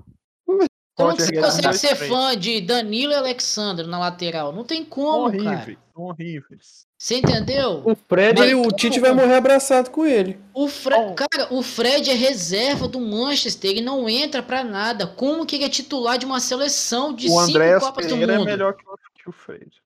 [0.95, 4.53] Como que você consegue dois, ser fã de Danilo e Alexandre na lateral?
[4.53, 5.43] Não tem como, cara.
[5.43, 6.87] horríveis, são horríveis.
[7.01, 7.83] Você entendeu?
[7.83, 10.39] O Fred, Mas o Tite vai morrer abraçado com ele.
[10.53, 10.95] O Fre...
[10.95, 11.15] Bom.
[11.15, 15.07] Cara, o Fred é reserva do Manchester, ele não entra pra nada.
[15.07, 18.35] Como que ele é titular de uma seleção de o cinco Andréas Copas do Pereira
[18.35, 18.47] é Mundo?
[18.47, 19.83] melhor que o, que o Fred.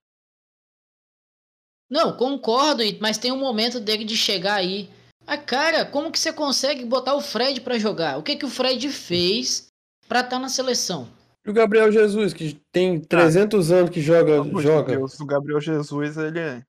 [1.89, 4.89] Não, concordo, mas tem um momento dele de chegar aí.
[5.25, 8.17] Ah, cara, como que você consegue botar o Fred pra jogar?
[8.17, 9.67] O que que o Fred fez
[10.09, 11.07] pra estar na seleção?
[11.45, 14.43] E o Gabriel Jesus, que tem 300 anos que joga.
[14.59, 14.97] Joga.
[14.97, 16.61] Deus, o Gabriel Jesus, ele é.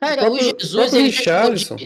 [0.00, 1.76] Cara, próprio- o o Jesus, próprio ele Richarlison.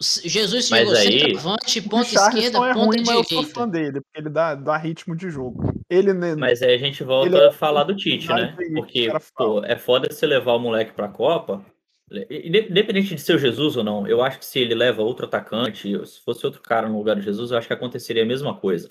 [0.00, 3.48] Jesus Mas chegou aí- centroavante, O ponta esquerda, é ponta ruim, mas eu sou direita.
[3.54, 5.72] fã dele, porque ele dá, dá ritmo de jogo.
[5.88, 8.56] Ele, Mas aí a gente volta Ele é a falar do Tite, né?
[8.58, 11.64] o Porque, pô, é foda você levar o moleque pra Copa.
[12.10, 15.26] inde- Independente de ser o Jesus ou não, eu acho que se ele leva outro
[15.26, 18.54] atacante, se fosse outro cara no lugar do Jesus, eu acho que aconteceria a mesma
[18.56, 18.88] coisa.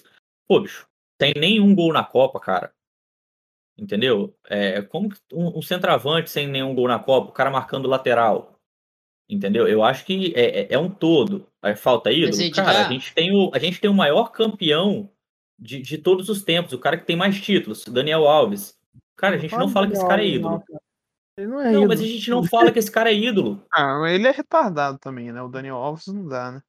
[0.47, 0.85] Pô, bicho,
[1.19, 2.71] tem nenhum gol na Copa, cara.
[3.81, 4.35] Entendeu?
[4.47, 8.59] É, como que um, um centroavante sem nenhum gol na Copa, o cara marcando lateral.
[9.27, 9.67] Entendeu?
[9.67, 11.47] Eu acho que é, é- é um todo.
[11.63, 12.37] Aí falta ídolo.
[12.37, 15.09] Mas, Cara, a gente tem o, a gente tem o maior campeão
[15.57, 18.77] de, de todos os tempos, o cara que tem mais títulos, Daniel Alves.
[19.17, 20.63] Cara, a gente não fala que esse cara é ídolo.
[21.37, 21.87] Ele não é Não, ídolo.
[21.87, 23.63] mas a gente não fala que esse cara é ídolo.
[23.73, 25.41] Ah, ele é retardado também, né?
[25.41, 26.61] O Daniel Alves não dá, né?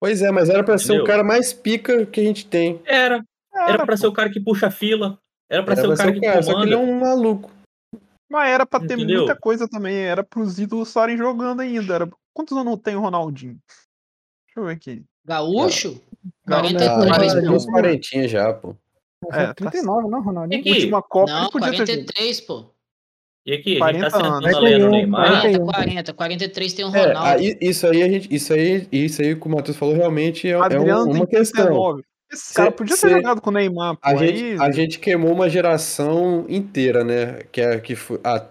[0.00, 1.06] Pois é, mas era pra ser o Entendeu?
[1.06, 2.80] cara mais pica que a gente tem.
[2.84, 3.24] Era.
[3.54, 3.96] Era pra pô.
[3.96, 5.18] ser o cara que puxa a fila.
[5.54, 6.90] Era pra Era ser o cara ser o que cara, só que ele comanda.
[6.90, 7.50] é um maluco.
[8.30, 9.18] Mas era pra ter Entendeu?
[9.18, 9.96] muita coisa também.
[9.96, 11.94] Era pros ídolos estarem jogando ainda.
[11.94, 12.10] Era...
[12.32, 13.58] Quantos anos tem o Ronaldinho?
[14.46, 15.04] Deixa eu ver aqui.
[15.24, 16.00] Gaúcho?
[16.46, 17.46] Não, Ah, 43, ele pô.
[17.46, 18.74] tem uns quarentinha já, pô.
[19.32, 20.60] É, tá 39, não, Ronaldinho?
[20.60, 20.70] Aqui.
[20.70, 21.86] Última Copa Não, ele podia ter jogado.
[21.86, 22.64] 43, pô.
[23.46, 24.54] E aqui, a gente 40 tá sentando anos.
[24.54, 25.30] a lenha no 41, Neymar.
[25.40, 25.64] 41.
[25.66, 27.28] 40, 40, 43 tem o É, Ronaldo.
[27.42, 30.52] aí- isso aí a gente, isso aí, isso aí que o Matheus falou realmente é,
[30.52, 31.64] é um- Adriano uma tem questão.
[31.66, 32.02] 39.
[32.34, 34.00] Esse cara podia ter cê- jogado com o Neymar, pô.
[34.02, 34.36] A aí...
[34.36, 37.42] gente, a gente queimou uma geração inteira, né?
[37.50, 38.46] Que, é, que foi, a,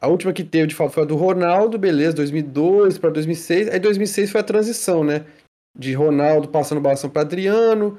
[0.00, 3.68] a última que teve de fato foi a do Ronaldo, beleza, 2002 para 2006.
[3.68, 5.26] Aí 2006 foi a transição, né?
[5.78, 7.98] De Ronaldo passando o bastão para Adriano,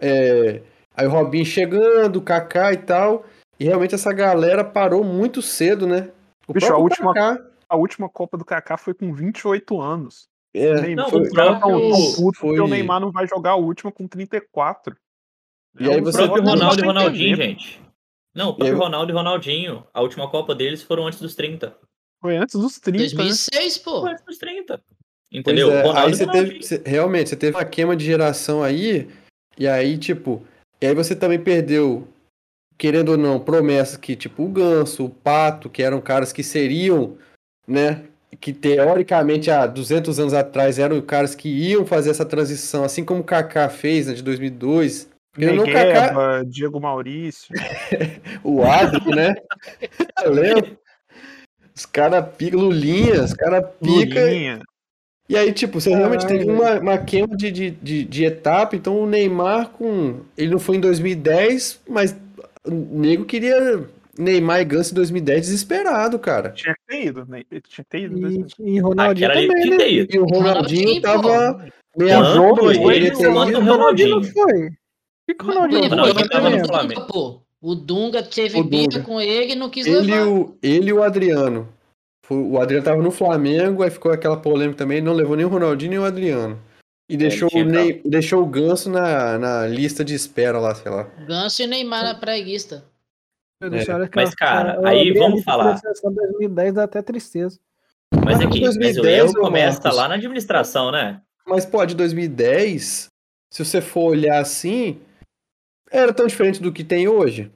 [0.00, 0.62] é,
[0.96, 3.24] aí o Robinho chegando, o Kaká e tal.
[3.58, 6.10] E realmente essa galera parou muito cedo, né?
[6.46, 10.28] O Bicho, a última- Kaká, A última Copa do Kaká foi com 28 anos.
[10.58, 13.90] É, O Não, foi- o tão próprio- foi- o Neymar não vai jogar a última
[13.92, 14.96] com 34.
[15.78, 17.80] E aí O você- próprio negócio Ronaldo e Ronaldinho, gente.
[18.34, 19.86] Não, o E próprio aí- Ronaldo e Ronaldinho.
[19.92, 21.76] A última Copa deles foram antes dos 30.
[22.20, 23.08] Foi antes dos 30, né?
[23.08, 24.00] 2006, pô.
[24.00, 24.78] Foi antes dos 30.
[24.78, 25.70] Pois Entendeu?
[25.70, 29.08] é, Ronaldo aí e você teve, você- realmente, você teve uma queima de geração aí,
[29.58, 30.42] e aí, tipo,
[30.80, 32.06] e aí você também perdeu,
[32.78, 37.18] querendo ou não, promessas que, tipo, o Ganso, o Pato, que eram caras que seriam,
[37.66, 38.04] né,
[38.40, 43.20] que teoricamente há 200 anos atrás eram caras que iam fazer essa transição, assim como
[43.20, 45.08] o Kaká fez, né, de 2002.
[45.34, 47.54] Querendo ou não, o Kaká, Diego Maurício.
[48.42, 49.34] o Adri, né,
[50.24, 50.78] eu lembro.
[51.74, 54.62] Os caras pica, Lulinha, os caras pica, Lulinha.
[55.28, 58.76] E aí, tipo, você realmente Caralho, teve uma, uma queima de, de, de, de etapa,
[58.76, 60.20] então o Neymar com.
[60.38, 62.16] Ele não foi em 2010, mas
[62.64, 63.84] o nego queria
[64.18, 66.50] Neymar e Ganso em 2010 desesperado, cara.
[66.50, 67.42] Tinha que ter ido, né?
[67.50, 68.28] Tinha que ter ido.
[68.28, 69.88] E, e Ronaldinho ali também, né?
[69.90, 73.58] E o Ronaldinho Ronaldinho, tava meio jogo, ele, ele ter quanto ido.
[73.60, 74.66] o Ronaldinho não foi.
[74.68, 75.88] O que, o Ronaldinho?
[75.88, 77.06] Ronaldinho tava no o Dunga, Flamengo.
[77.06, 77.40] pô.
[77.60, 79.00] O Dunga teve O Dunga.
[79.02, 80.28] com ele e não quis Ele levar.
[80.28, 81.68] o, ele e o Adriano.
[82.28, 85.90] O Adriano tava no Flamengo, aí ficou aquela polêmica também, não levou nem o Ronaldinho
[85.90, 86.58] nem o Adriano.
[87.08, 90.90] E deixou, tinha o, Ney, deixou o Ganso na, na lista de espera lá, sei
[90.90, 91.04] lá.
[91.26, 92.84] Ganso e Neymar na praguista.
[93.60, 93.84] É.
[94.08, 95.72] que Mas, cara, eu aí vamos falar.
[95.72, 97.58] da seleção 2010 dá até tristeza.
[98.12, 99.96] Mas Mas aqui, mas o 2010, erro ô, começa Marcos.
[99.96, 101.22] lá na administração, né?
[101.46, 103.08] Mas, pô, de 2010,
[103.50, 105.00] se você for olhar assim,
[105.90, 107.50] era tão diferente do que tem hoje?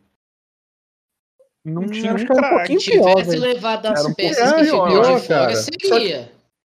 [1.64, 3.42] Não Hum, tinha acho um que era um pouquinho Se pior, tivesse velho.
[3.42, 6.32] levado as um peças que ficou pior, de fora, seria.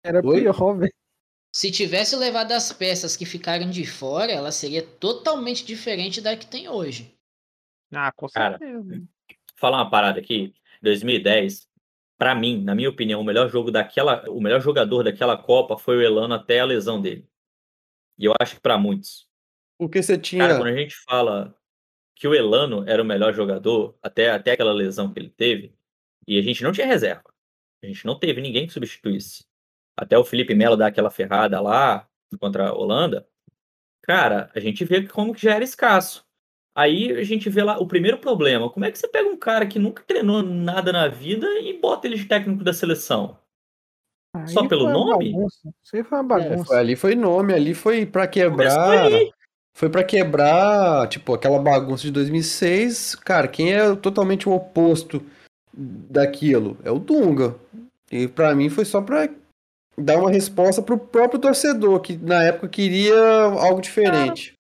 [0.05, 0.41] Era Oi?
[0.41, 0.93] pior, velho.
[1.55, 6.47] Se tivesse levado as peças que ficaram de fora, ela seria totalmente diferente da que
[6.47, 7.15] tem hoje.
[7.93, 9.03] Ah, com Cara, certeza.
[9.57, 11.69] falar uma parada aqui, 2010,
[12.19, 15.97] pra mim, na minha opinião, o melhor jogo daquela, o melhor jogador daquela Copa foi
[15.97, 17.29] o Elano até a lesão dele.
[18.19, 19.29] E eu acho que pra muitos.
[19.79, 20.47] Porque você tinha.
[20.47, 21.55] Cara, quando a gente fala
[22.15, 25.75] que o Elano era o melhor jogador até, até aquela lesão que ele teve,
[26.27, 27.25] e a gente não tinha reserva.
[27.83, 29.45] A gente não teve ninguém que substituísse.
[29.97, 33.27] Até o Felipe Melo dar aquela ferrada lá contra a Holanda.
[34.03, 36.25] Cara, a gente vê como que já era escasso.
[36.75, 38.71] Aí a gente vê lá o primeiro problema.
[38.71, 42.07] Como é que você pega um cara que nunca treinou nada na vida e bota
[42.07, 43.37] ele de técnico da seleção?
[44.35, 45.35] Aí Só pelo nome?
[45.85, 46.65] Isso aí foi uma É, bagunça.
[46.65, 49.11] foi- ali foi nome, ali foi pra Começou quebrar.
[49.75, 53.15] Foi pra quebrar, tipo, aquela bagunça de 2006.
[53.15, 55.23] Cara, quem é totalmente o oposto
[55.75, 56.77] daquilo?
[56.85, 57.57] É o Dunga.
[58.11, 59.29] E pra mim foi só pra
[59.97, 64.52] dar uma resposta pro próprio torcedor, que na época queria algo diferente.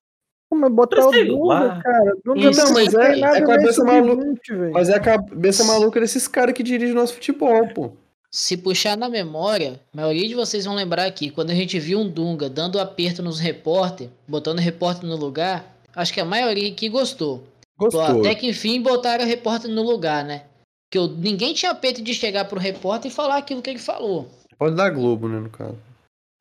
[0.52, 2.16] Como botar o Dunga, cara?
[2.22, 4.22] Dunga Isso, não mas é- é nem cabeça maluca.
[4.22, 4.72] sub-20, velho.
[4.74, 7.92] Mas é a cabeça maluca desses caras que dirigem o nosso futebol, pô.
[8.30, 12.00] Se puxar na memória, a maioria de vocês vão lembrar aqui, quando a gente viu
[12.00, 16.70] um Dunga dando aperto nos repórter, botando o repórter no lugar, acho que a maioria
[16.70, 17.44] aqui gostou.
[17.78, 18.20] Gostou.
[18.20, 20.42] Até que enfim botaram o repórter no lugar, né?
[20.90, 24.28] Que eu, ninguém tinha peito de chegar pro repórter e falar aquilo que ele falou.
[24.58, 25.78] Pode dar Globo, né, no caso.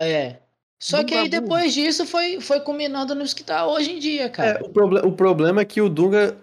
[0.01, 0.35] É.
[0.81, 4.29] Só que aí depois disso foi, foi culminando nos que tá hoje em dia, É,
[4.29, 4.65] cara.
[4.65, 6.35] o, proble- o problema é que o Dunga,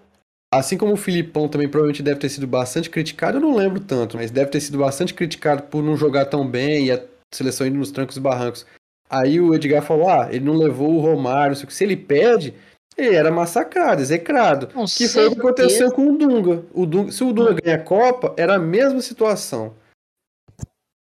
[0.53, 4.15] assim como o Filipão também provavelmente deve ter sido bastante criticado, eu não lembro tanto,
[4.15, 7.77] mas deve ter sido bastante criticado por não jogar tão bem e a seleção indo
[7.77, 8.65] nos trancos e barrancos.
[9.09, 11.73] Aí o Edgar falou: ah, ele não levou o Romário, não sei o que.
[11.73, 12.53] se ele perde,
[12.97, 14.67] ele era massacrado, execrado.
[14.67, 15.95] Com Que foi o que aconteceu certeza.
[15.95, 16.63] com o Dunga.
[16.73, 19.73] O Dunga se o Dunga ganha a Copa, era a mesma situação.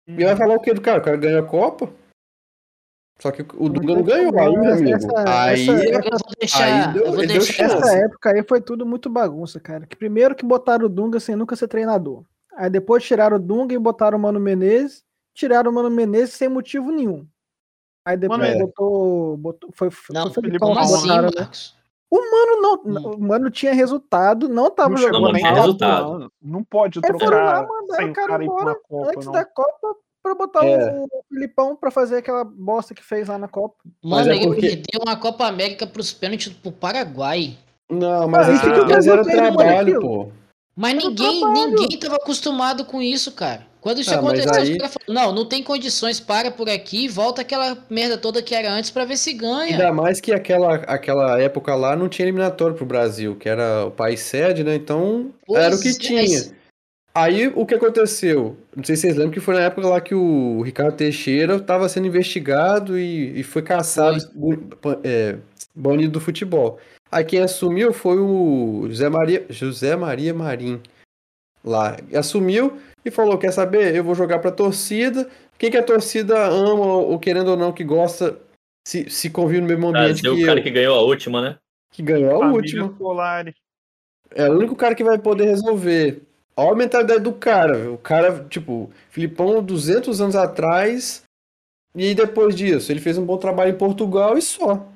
[0.09, 0.99] E vai falar o que do cara?
[0.99, 1.93] O cara ganhou a Copa?
[3.21, 4.97] Só que o Dunga não ganhou ainda, amigo.
[4.97, 6.65] essa- Aí essa- Eu vou deixar.
[6.65, 7.65] Aí deu- eu vou deixar.
[7.65, 9.87] Essa época aí foi tudo muito bagunça, cara.
[9.87, 12.25] Que primeiro que botaram o Dunga sem nunca ser treinador.
[12.57, 15.05] Aí depois tiraram o Dunga e botaram o Mano Menezes.
[15.35, 17.27] Tiraram o Mano Menezes sem motivo nenhum.
[18.05, 19.71] Aí depois Mano, botou, botou.
[19.75, 21.49] Foi, foi Não, o Felipão que Filipão, assim, botaram, né?
[22.11, 22.75] O Mano não.
[22.85, 23.15] Hum.
[23.17, 26.13] O Mano tinha resultado, não tava Não jogando não resultado.
[26.15, 26.31] anos.
[26.43, 29.33] Não pode Aí foram lá, trocar mandaram sem cara cara ir pra Copa, antes não.
[29.33, 30.91] da Copa pra botar É.
[30.93, 33.77] o Filipão pra fazer aquela bosta que fez lá na Copa.
[34.03, 37.57] Mas Mano, é ele porque- perdeu uma Copa América pros pênaltis pro Paraguai.
[37.91, 40.01] Não, mas, Ah, isso isso que mas era eu tenho, trabalho, aquilo.
[40.01, 40.29] pô.
[40.77, 41.71] Mas Era ninguém, trabalho.
[41.75, 43.67] ninguém tava acostumado com isso, cara.
[43.81, 46.69] Quando isso Ah, mas aconteceu, aí- os caras falaram, não, não tem condições, para por
[46.69, 49.73] aqui, volta aquela merda toda que era antes pra ver se ganha.
[49.73, 53.91] Ainda mais que aquela, aquela época lá não tinha eliminatório pro Brasil, que era o
[53.91, 54.75] país sede, né?
[54.75, 56.21] Então Pois era o que é, tinha.
[56.23, 56.55] mas-
[57.15, 58.57] Aí o que aconteceu?
[58.75, 61.89] Não sei se vocês lembram que foi na época lá que o Ricardo Teixeira estava
[61.89, 64.19] sendo investigado e, e foi caçado,
[65.03, 65.37] é,
[65.75, 66.79] banido do futebol.
[67.11, 70.81] Aí quem assumiu foi o José Maria, José Maria Marim
[71.65, 71.97] lá.
[72.15, 73.95] Assumiu e falou: Quer saber?
[73.95, 75.29] Eu vou jogar pra torcida.
[75.59, 78.39] Quem que a torcida ama ou querendo ou não que gosta,
[78.87, 81.43] se, se convive no mesmo ambiente Brasil, que o cara eu, que ganhou a última,
[81.43, 81.59] né?
[81.91, 82.97] que ganhou a Família última.
[82.97, 83.55] Solari.
[84.33, 86.23] É o único cara que vai poder resolver.
[86.61, 87.77] Olha a mentalidade do cara.
[87.77, 87.95] velho.
[87.95, 91.23] O cara, tipo, Filipão 200 anos atrás.
[91.95, 94.87] E depois disso, ele fez um bom trabalho em Portugal e só.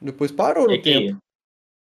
[0.00, 1.18] Depois parou no que, tempo.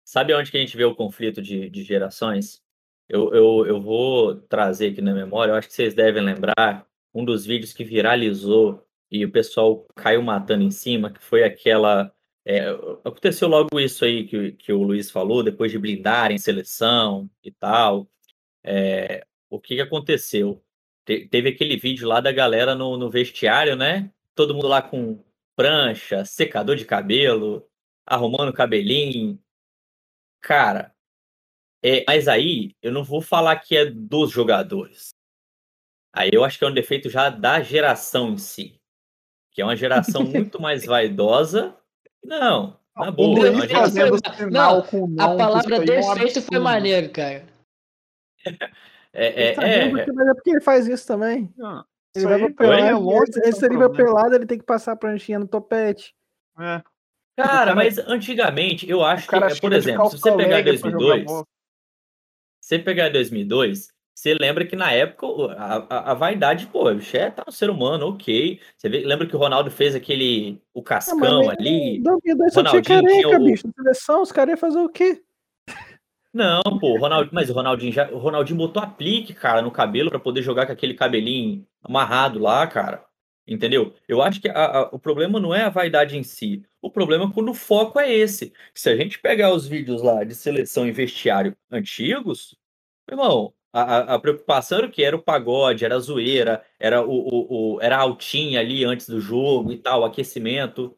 [0.05, 2.61] sabe onde que a gente vê o conflito de, de gerações?
[3.09, 7.25] Eu, eu, eu vou trazer aqui na memória, eu acho que vocês devem lembrar um
[7.25, 12.13] dos vídeos que viralizou e o pessoal caiu matando em cima, que foi aquela.
[12.45, 12.69] é,
[13.05, 18.07] aconteceu logo isso aí que, que o Luiz falou, depois de blindarem seleção e tal.
[18.65, 20.63] É, o que, que aconteceu?
[21.05, 24.11] Te- teve aquele vídeo lá da galera no, no vestiário, né?
[24.35, 25.23] Todo mundo lá com
[25.57, 27.67] prancha, secador de cabelo,
[28.07, 29.39] arrumando o cabelinho.
[30.41, 30.95] Cara,
[31.83, 35.11] é, mas aí eu não vou falar que é dos jogadores.
[36.13, 38.81] Aí eu acho que é um defeito já da geração em si.
[39.53, 41.77] Que é uma geração muito mais vaidosa.
[42.23, 43.47] Não, na boa.
[43.47, 47.47] é uma geração- sinal com A não, palavra é um defeito foi maneiro, cara.
[49.13, 51.53] É, Ele tá é, é, que- mas é porque ele faz isso também.
[51.57, 53.95] Não, Ele vai pra mim é pelado, longe ele vai problema.
[53.97, 56.15] pelado, ele tem que passar a pranchinha no topete.
[56.59, 56.83] É.
[57.37, 60.99] Cara, mas antigamente, eu acho que, é, por exemplo, se você pegar leg pra jogar
[60.99, 61.45] 2002, bola.
[62.61, 67.17] você pegar 2002, você lembra que na época a, a, a vaidade, pô, o bicho
[67.17, 68.61] é tá um ser humano, ok.
[68.77, 71.97] Você vê- lembra que o Ronaldo fez aquele, o cascão mas ali?
[71.99, 73.67] Em 2002 só tinha careca, o- bicho.
[73.67, 75.23] Na seleção, os caras iam fazer o quê?
[76.33, 80.21] Não, pô, Ronaldinho, mas o Ronaldinho já, o Ronaldinho botou aplique, cara, no cabelo pra
[80.21, 83.05] poder jogar com aquele cabelinho amarrado lá, cara.
[83.47, 83.93] Entendeu?
[84.07, 86.63] Eu acho que a- a- o problema não é a vaidade em si.
[86.81, 88.53] O problema é quando o foco é esse.
[88.73, 92.57] Se a gente pegar os vídeos lá de seleção e vestiário antigos,
[93.11, 95.03] meu irmão, a, a- preocupação era o que?
[95.03, 99.09] Era o pagode, era a zoeira, era o, o, o- era a altinha ali antes
[99.09, 100.97] do jogo e tal, o aquecimento.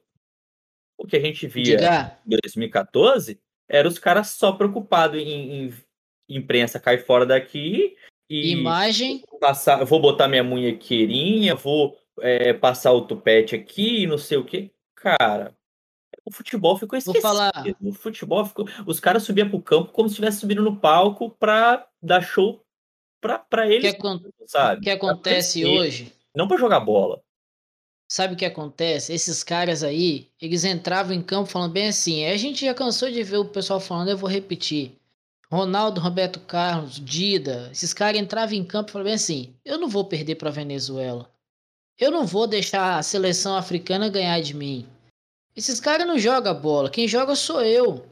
[0.98, 1.76] O que a gente via
[2.26, 5.74] em 2014 era os caras só preocupados em, em
[6.28, 7.96] imprensa cai fora daqui
[8.28, 9.22] e imagem.
[9.30, 14.44] vou passar, vou botar minha munhequeirinha, vou é, passar o tupete aqui, não sei o
[14.44, 14.70] que.
[14.96, 15.54] Cara,
[16.24, 17.22] o futebol ficou Vou esquecido.
[17.22, 17.52] falar.
[17.80, 18.66] O futebol ficou.
[18.86, 22.64] Os caras subiam pro campo como se estivesse subindo no palco pra dar show
[23.20, 24.80] pra, pra O que, eles, acon- sabe?
[24.82, 26.12] que acontece hoje?
[26.34, 27.20] Não pra jogar bola.
[28.12, 29.10] Sabe o que acontece?
[29.10, 32.26] Esses caras aí, eles entravam em campo falando bem assim.
[32.26, 34.98] A gente já cansou de ver o pessoal falando, eu vou repetir.
[35.50, 39.88] Ronaldo, Roberto Carlos, Dida, esses caras entravam em campo e falavam bem assim: eu não
[39.88, 41.32] vou perder para Venezuela.
[41.98, 44.86] Eu não vou deixar a seleção africana ganhar de mim.
[45.56, 48.04] Esses caras não jogam bola, quem joga sou eu.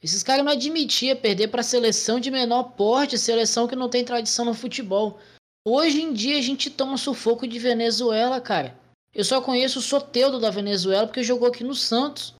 [0.00, 4.44] Esses caras não admitiam perder para seleção de menor porte, seleção que não tem tradição
[4.44, 5.18] no futebol.
[5.64, 8.78] Hoje em dia a gente toma sufoco de Venezuela, cara.
[9.14, 12.34] Eu só conheço o Soteudo da Venezuela porque jogou aqui no Santos.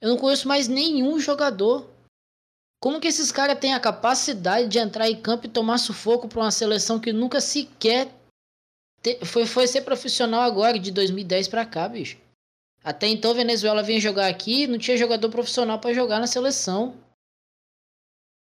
[0.00, 1.88] Eu não conheço mais nenhum jogador.
[2.80, 6.40] Como que esses caras têm a capacidade de entrar em campo e tomar sufoco para
[6.40, 8.12] uma seleção que nunca sequer
[9.02, 12.18] te- foi, foi ser profissional agora, de 2010 para cá, bicho?
[12.82, 16.94] Até então, a Venezuela vinha jogar aqui não tinha jogador profissional para jogar na seleção.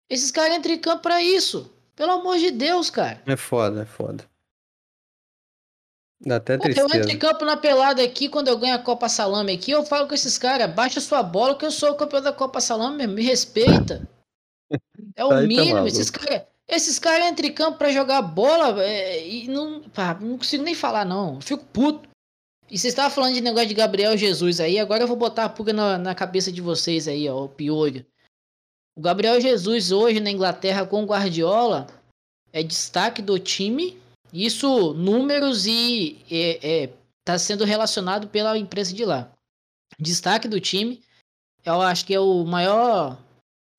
[0.10, 1.72] Esses caras entram em campo para isso.
[1.96, 3.22] Pelo amor de Deus, cara.
[3.28, 4.26] É foda, é foda.
[6.26, 7.12] Dá até Pô, eu entro tristeza.
[7.12, 10.14] em campo na pelada aqui, quando eu ganho a Copa Salame aqui, eu falo com
[10.14, 13.24] esses caras, baixa sua bola que eu sou o campeão da Copa Salame, mesmo, me
[13.24, 14.08] respeita.
[15.16, 15.88] É o Aí tá mínimo, maluco.
[15.88, 20.38] esses caras esses cara entram em campo pra jogar bola é, e não, pá, não
[20.38, 22.10] consigo nem falar não, eu fico puto.
[22.72, 25.50] E vocês estavam falando de negócio de Gabriel Jesus aí, agora eu vou botar a
[25.50, 28.06] pulga na, na cabeça de vocês aí, ó, o piolho.
[28.98, 31.88] O Gabriel Jesus hoje na Inglaterra com o Guardiola
[32.52, 34.02] é destaque do time
[34.34, 36.17] isso, números e
[37.19, 39.32] está sendo relacionado pela imprensa de lá.
[40.00, 41.04] Destaque do time,
[41.63, 43.22] eu acho que é o maior,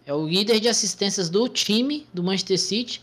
[0.06, 3.02] é o líder de assistências do time do Manchester City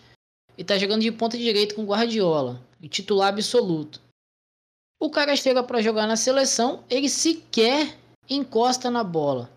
[0.57, 4.01] e está jogando de ponta direita com Guardiola, e titular absoluto.
[4.97, 7.97] O cara chega para jogar na seleção, ele sequer
[8.29, 9.51] encosta na bola.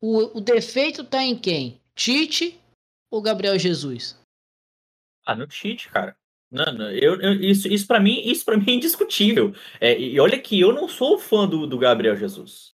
[0.00, 1.80] O, o defeito tá em quem?
[1.96, 2.60] Tite
[3.10, 4.16] ou Gabriel Jesus?
[5.26, 6.16] Ah, no Tite, cara.
[6.54, 9.52] Não, não, eu, eu- isso, isso para mim, isso para mim é indiscutível.
[9.80, 12.72] É, e olha que eu não sou fã do, do Gabriel Jesus.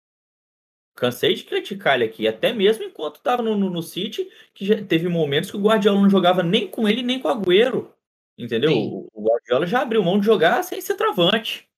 [0.95, 4.83] Cansei de criticar ele aqui, até mesmo enquanto estava no, no, no City, que já
[4.83, 7.93] teve momentos que o Guardiola não jogava nem com ele nem com o Agüero.
[8.39, 8.71] Entendeu?
[8.71, 8.91] Sim.
[8.91, 11.69] O, o Guardiola já abriu mão de jogar sem ser travante.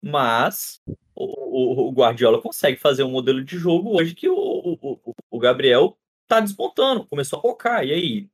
[0.00, 0.80] Mas
[1.14, 5.98] o, o- o Guardiola consegue fazer um modelo de jogo hoje que o- o Gabriel
[6.28, 7.84] tá despontando, começou a focar.
[7.84, 8.28] E aí?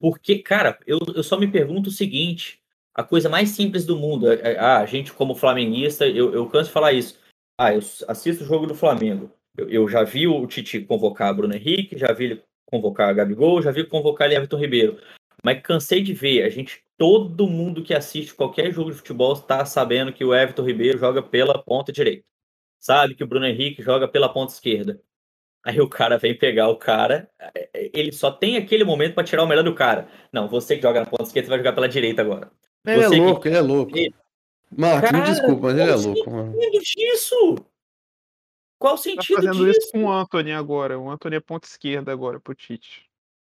[0.00, 2.60] Porque, cara, eu, eu só me pergunto o seguinte:
[2.94, 6.48] a coisa mais simples do mundo, é- é- ah, a gente, como flamenguista, eu, eu
[6.48, 7.18] canso de falar isso.
[7.58, 9.30] Ah, eu assisto o jogo do Flamengo.
[9.56, 13.70] Eu, eu já vi o Tite convocar Bruno Henrique, já vi ele convocar Gabigol, já
[13.70, 15.00] vi convocar ele Everton Ribeiro.
[15.44, 19.64] Mas cansei de ver, a gente, todo mundo que assiste qualquer jogo de futebol está
[19.64, 22.24] sabendo que o Everton Ribeiro joga pela ponta direita.
[22.80, 25.00] Sabe que o Bruno Henrique joga pela ponta esquerda.
[25.68, 29.24] Aí o cara vem pegar o cara, é, é, ele só tem aquele momento para
[29.24, 30.08] tirar o melhor do cara.
[30.32, 32.50] Não, você que joga na ponta esquerda, você vai jogar pela direita agora.
[32.86, 33.98] Ele é Você que- louco, ele é louco.
[33.98, 34.14] Ele-
[34.76, 36.54] Marcos, me Cara, desculpa, mas ele é louco, mano.
[36.82, 37.56] disso?
[38.78, 39.78] Qual o Tá sentido fazendo disso?
[39.78, 40.98] isso com o Anthony agora.
[40.98, 43.02] O Anthony é ponta esquerda agora pro Tite.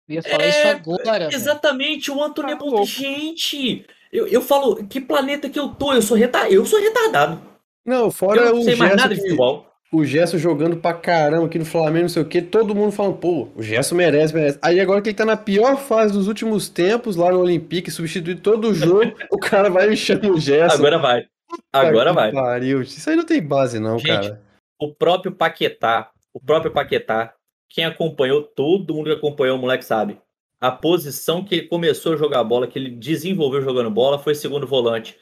[0.08, 1.36] Eu ia falar isso É, agora, velho.
[1.36, 2.72] Exatamente, o Antônio é Tá ponta.
[2.72, 2.88] louco.
[2.88, 5.94] Gente, eu, eu falo, que planeta que eu tô?
[5.94, 6.50] Eu sou, reta...
[6.50, 7.40] eu sou retardado.
[7.86, 9.69] Não, fora eu não o sei mais Gerson, nada de que- futebol.
[9.92, 13.18] O Gerson jogando pra caramba aqui no Flamengo, não sei o que, todo mundo falando,
[13.18, 14.60] pô, o Gerson merece, merece.
[14.62, 18.42] Aí agora que ele tá na pior fase dos últimos tempos, lá no Olympique, substituído
[18.42, 20.78] todo o jogo, o cara vai e chama o Gerson.
[20.78, 21.28] Agora vai.
[21.74, 22.32] Agora vai.
[22.32, 22.82] Pariu.
[22.84, 24.42] Isso aí não tem base, não, Gente, cara.
[24.80, 27.34] O próprio Paquetá, o próprio Paquetá,
[27.68, 30.20] quem acompanhou, todo mundo que acompanhou o moleque sabe.
[30.62, 34.68] A posição que ele começou a jogar bola, que ele desenvolveu jogando bola, foi segundo
[34.68, 35.18] volante.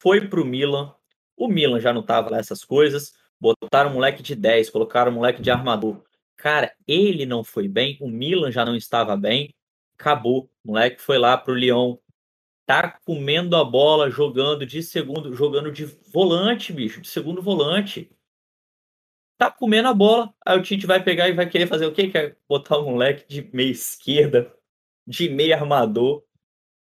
[0.00, 0.92] Foi pro Milan.
[1.36, 3.12] O Milan já não tava lá essas coisas.
[3.40, 6.02] Botaram o moleque de 10, colocaram o moleque de armador.
[6.36, 9.54] Cara, ele não foi bem, o Milan já não estava bem.
[9.98, 10.50] Acabou.
[10.64, 11.96] O moleque foi lá pro Lyon.
[12.66, 18.10] Tá comendo a bola, jogando de segundo, jogando de volante, bicho, de segundo volante
[19.40, 20.34] tá comendo a bola.
[20.44, 22.08] Aí o Tite vai pegar e vai querer fazer o quê?
[22.08, 24.54] Quer botar o moleque de meia esquerda,
[25.06, 26.22] de meia armador,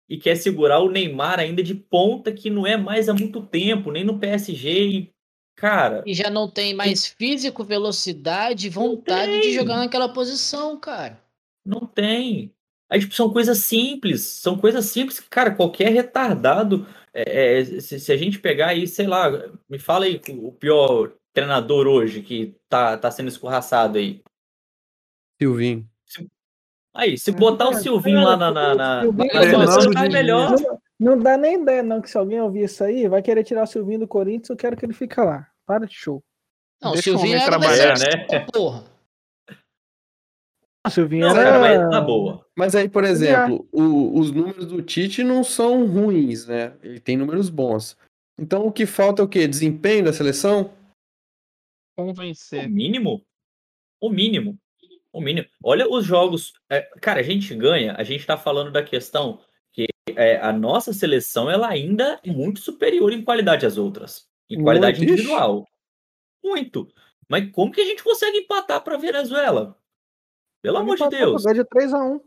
[0.09, 3.93] e quer segurar o Neymar ainda de ponta, que não é mais há muito tempo,
[3.93, 5.13] nem no PSG.
[5.61, 11.21] Cara, E já não tem mais físico, velocidade, vontade de jogar naquela posição, cara.
[11.65, 12.53] não tem.
[12.89, 18.01] Aí, tipo, são coisas simples, são coisas simples que, cara, qualquer retardado, é, é, se,
[18.01, 19.31] se a gente pegar aí, sei lá,
[19.69, 24.21] me fala aí o pior treinador hoje que tá, tá sendo escorraçado aí.
[25.41, 25.89] Silvinho.
[26.93, 30.13] Aí, se botar o Cara, Silvinho lá na, na, na, Silvinho- Diniz.
[30.13, 30.51] melhor.
[30.61, 33.63] Não, não dá nem ideia, não, que se alguém ouvir isso aí, vai querer tirar
[33.63, 35.47] o Silvinho do Corinthians, eu quero que ele fique lá.
[35.71, 36.21] Para de show.
[36.83, 38.85] Não, o Deixa o Silvinho era trabalhar, seleção, porra.
[40.85, 41.45] O Silvinho Não, era...
[41.45, 42.45] cara, mas na boa.
[42.59, 46.77] Mas aí, por exemplo, o- os números do Tite não são ruins, né?
[46.83, 47.97] Ele tem números bons.
[48.37, 49.47] Então o que falta é o quê?
[49.47, 50.75] Desempenho da seleção?
[51.97, 52.69] O Convencer.
[52.69, 53.25] mínimo.
[54.01, 54.59] O mínimo.
[55.13, 55.47] O mínimo.
[55.63, 56.53] Olha os jogos.
[56.69, 59.41] é, cara, a gente ganha, a gente tá falando da questão
[59.73, 64.29] que é, a nossa seleção ela ainda é muito superior em qualidade às outras.
[64.51, 65.13] Em Muito, qualidade ixi.
[65.13, 65.67] individual.
[66.43, 66.93] Muito.
[67.29, 69.79] Mas como que a gente consegue empatar pra Venezuela?
[70.61, 71.43] Pelo amor de Deus.
[71.43, 72.21] De 3x1.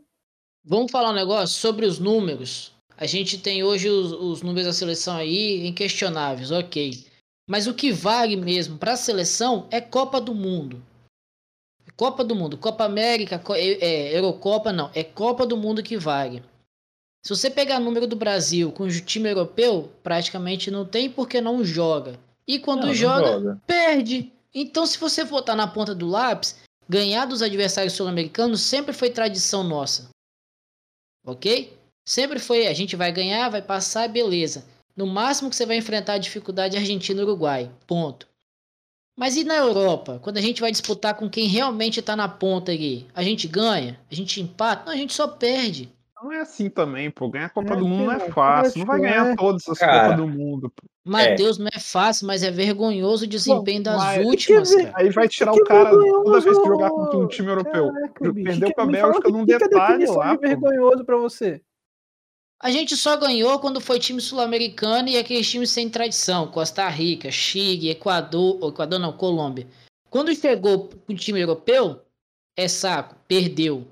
[0.64, 2.72] Vamos falar um negócio sobre os números.
[2.96, 7.04] A gente tem hoje os, os números da seleção aí inquestionáveis, ok.
[7.46, 10.82] Mas o que vale mesmo para a seleção é Copa do Mundo.
[11.96, 16.42] Copa do Mundo, Copa América, é, é, Eurocopa não, é Copa do Mundo que vale.
[17.24, 21.40] Se você pegar o número do Brasil com o time europeu, praticamente não tem porque
[21.40, 22.20] não joga.
[22.46, 24.30] E quando Não, não joga, perde.
[24.54, 26.56] Então, se você botar na ponta do lápis,
[26.86, 30.10] ganhar dos adversários sul-americanos sempre foi tradição nossa.
[31.26, 31.74] Ok?
[32.06, 34.66] Sempre foi, a gente vai ganhar, vai passar, beleza.
[34.94, 37.70] No máximo que você vai enfrentar a dificuldade é Argentina e Uruguai.
[37.86, 38.28] Ponto.
[39.16, 40.20] Mas e na Europa?
[40.22, 43.06] Quando a gente vai disputar com quem realmente tá na ponta ali?
[43.14, 43.98] A gente ganha?
[44.10, 44.84] A gente empata?
[44.84, 45.90] Não, a gente só perde.
[46.24, 47.28] Não é assim também, pô.
[47.28, 48.78] Ganhar a Copa É, do Mundo não é filho, fácil.
[48.78, 49.36] Não vai ganhar é.
[49.36, 50.70] todas as Cara, Copas do Mundo.
[50.70, 50.82] pô.
[51.04, 54.92] Matheus, não é fácil, mas é vergonhoso o desempenho das mas- últimas, que cara.
[54.96, 57.92] Aí vai tirar Que o cara toda vez que jogar contra um time europeu.
[57.92, 61.60] Caraca, bicho, Perdeu pra me Bélgica num é a detalhe lá, de vergonhoso pra você.
[62.62, 66.50] A gente só ganhou quando foi time sul-americano e aqueles times sem tradição.
[66.50, 69.66] Costa Rica, Chile, Equador, Equador não, Colômbia.
[70.08, 72.00] Quando chegou o time europeu,
[72.56, 73.86] é saco, perdeu.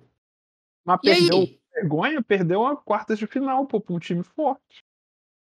[0.86, 1.60] Mas E aí?
[1.82, 4.82] Perdeu vergonha, perdeu a quartas de final, pô, pra um time forte.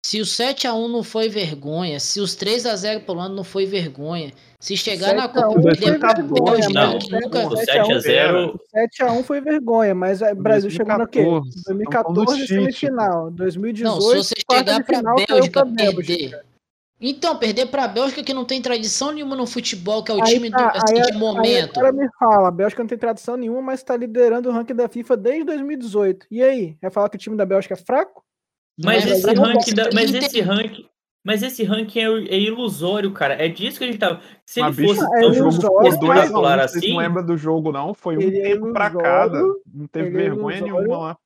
[0.05, 4.77] Se o 7x1 não foi vergonha, se os 3x0 pro Holanda não foi vergonha, se
[4.77, 6.99] chegar na 7 a Copa 1 foi perder pra vergonha, Bélgica, não.
[7.01, 7.47] que nunca.
[7.49, 8.59] O 7 a 1 7x0.
[8.73, 11.25] 7x1 foi vergonha, mas o Brasil chegou no quê?
[11.25, 12.47] 2014, estamos falando do 2014 Tite.
[12.49, 16.05] semifinal, 2018 Não, se você quarta chegar de pra Bélgica, pra Bélgica.
[16.05, 16.56] perder.
[17.01, 20.33] Então, perder pra Bélgica que não tem tradição nenhuma no futebol, que é o Aí
[20.35, 21.79] time do, tá, assim, aí- de Aí momento.
[21.79, 24.89] agora me fala, a Bélgica não tem tradição nenhuma, mas tá liderando o ranking da
[24.89, 26.27] FIFA desde 2018.
[26.31, 28.23] E aí, vai falar que o time da Bélgica é fraco?
[28.83, 30.87] Mas Não, esse ranking, da- mas esse ranking,
[31.25, 33.35] mas esse ranking é, é ilusório, cara.
[33.35, 34.21] É disso que a gente tava.
[34.47, 36.21] Se ele Mas, bicho, fosse é tão o jogo ilusório, ficou mas- 2 a 1
[36.25, 37.93] espetacular Vocês assim, não lembram do jogo, não?
[37.95, 39.41] Foi um Ele é tempo pra cada.
[39.73, 41.17] Não teve ele é vergonha nenhuma lá.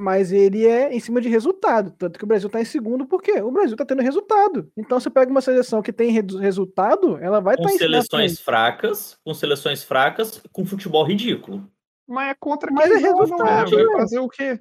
[0.00, 1.90] Mas ele é em cima de resultado.
[1.90, 3.40] Tanto que o Brasil tá em segundo, por quê?
[3.40, 4.70] O Brasil tá tendo resultado.
[4.76, 7.78] Então, você pega uma seleção que tem resultado, ela vai estar em cima.
[7.78, 11.66] seleções fracas, com seleções fracas, com futebol ridículo.
[12.06, 13.82] Mas é contra Mas quem é resultado, ué.
[13.82, 13.88] né?
[13.88, 14.60] Vai fazer o quê?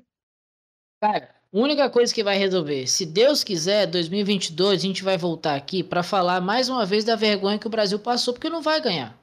[1.01, 5.55] Cara, a única coisa que vai resolver, se Deus quiser, 2022 a gente vai voltar
[5.55, 8.81] aqui pra falar mais uma vez da vergonha que o Brasil passou, porque não vai
[8.81, 9.17] ganhar.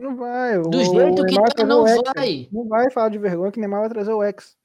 [0.00, 0.60] Não vai.
[0.60, 2.48] Do jeito que tá, não vai.
[2.52, 4.56] Não vai falar de vergonha que Neymar vai trazer o ex.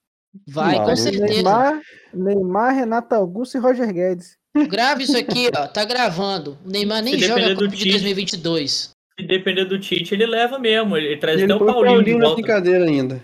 [0.48, 0.86] Vai, Vai.
[0.86, 1.26] com certeza.
[1.26, 1.82] Neymar,
[2.14, 4.38] Neymar, Renato Augusto e Roger Guedes.
[4.68, 5.68] Grave isso aqui, ó.
[5.68, 6.58] Tá gravando.
[6.66, 7.92] O Neymar nem Se joga a Copa do de Tite.
[7.92, 8.92] 2022.
[9.20, 10.98] Se depender do Tite, ele leva mesmo.
[10.98, 12.42] Ele traz Ele até o o Paulinho, Paulinho de na volta.
[12.42, 13.24] brincadeira ainda.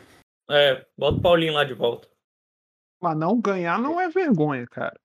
[0.49, 2.07] É, bota o Paulinho lá de volta.
[3.01, 4.99] Mas não ganhar não é vergonha, cara.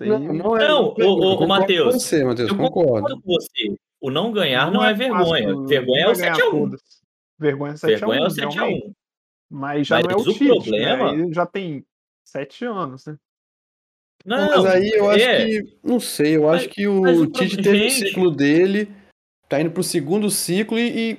[0.00, 0.68] Não, não é.
[0.68, 3.20] Não, eu ô, ô, ô, concordo Matheus, com Você, Matheus, Eu concordo.
[3.20, 3.74] com você.
[4.00, 5.48] O não ganhar não, é, vergonha.
[5.48, 6.50] fácil, vergonha é não o vai ganhar 7x1.
[6.50, 6.80] todas.
[7.38, 7.88] Vergonha é 7x1.
[7.88, 8.58] Vergonha é o realmente.
[8.86, 8.92] 7x1.
[9.50, 11.22] Mas já Mas não é o o Tite, problema- né?
[11.24, 11.84] Ele já tem
[12.24, 13.16] 7 anos, né?
[14.24, 15.46] Não, Mas aí eu acho é.
[15.46, 15.78] que.
[15.82, 18.90] Não sei, eu Mas- acho que o, o Tite pro- teve o ciclo dele,
[19.48, 21.12] tá indo pro segundo ciclo e.
[21.12, 21.18] e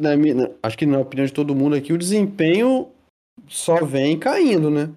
[0.00, 2.92] na minha- acho que na opinião de todo mundo aqui, o desempenho
[3.48, 4.90] só vem caindo, né?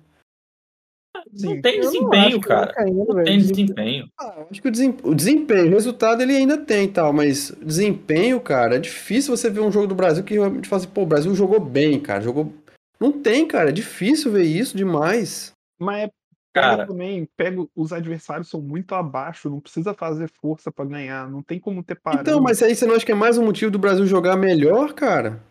[1.33, 2.73] Não tem Eu não desempenho, que vai cara.
[2.73, 3.25] caindo, Não velho.
[3.25, 4.07] tem Desempenho- desempenho.
[4.19, 7.11] Ah, eu acho que o, desem- o desempenho, o resultado ele ainda tem e tal,
[7.13, 10.91] mas desempenho, cara, é difícil você ver um jogo do Brasil que realmente fala assim,
[10.91, 12.51] pô, o Brasil jogou bem, cara, jogou.
[12.99, 15.51] Não tem, cara, é difícil ver isso demais.
[15.79, 16.11] Mas é
[16.53, 16.85] Cara.
[16.85, 21.57] também, pega os adversários são muito abaixo, não precisa fazer força pra ganhar, não tem
[21.59, 22.31] como ter parâmetro.
[22.33, 24.93] Então, mas aí você não acha que é mais um motivo do Brasil jogar melhor,
[24.93, 25.41] cara?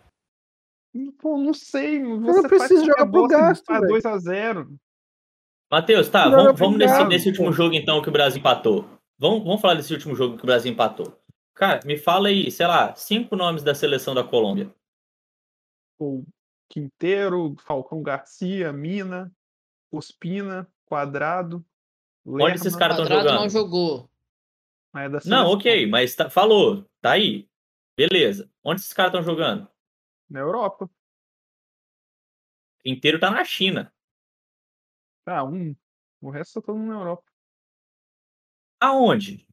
[1.20, 3.86] Pô, não sei, não você precisa jogar pro gasto, velho.
[3.88, 4.68] 2 a 0.
[5.70, 8.84] Matheus, tá, Joga vamos, vamos nesse, nesse último jogo então que o Brasil empatou.
[9.18, 11.16] Vamos, vamos falar desse último jogo que o Brasil empatou.
[11.54, 14.74] Cara, me fala aí, sei lá, cinco nomes da seleção da Colômbia.
[15.98, 16.24] O
[16.68, 19.30] Quinteiro, Falcão Garcia, Mina,
[19.92, 21.64] Ospina, Quadrado,
[22.26, 23.40] Onde esses Lerma, caras estão Quadrado jogando?
[23.42, 24.10] não jogou.
[24.92, 27.48] mas é da Não, ok, mas tá- falou, tá aí.
[27.96, 28.50] Beleza.
[28.64, 29.68] Onde esses caras estão jogando?
[30.28, 30.88] Na Europa.
[32.84, 33.92] Inteiro tá na China.
[35.24, 35.74] Tá, um.
[36.20, 37.24] O resto tá todo mundo na Europa.
[38.80, 39.46] Aonde?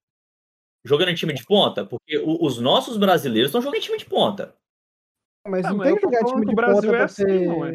[0.85, 1.85] Jogando em time de ponta?
[1.85, 4.55] Porque o- os nossos brasileiros estão jogando em time de ponta.
[5.45, 7.47] Mas Ah, não mas tem que jogar time de o Brasil ponta é assim, ser
[7.47, 7.73] não é?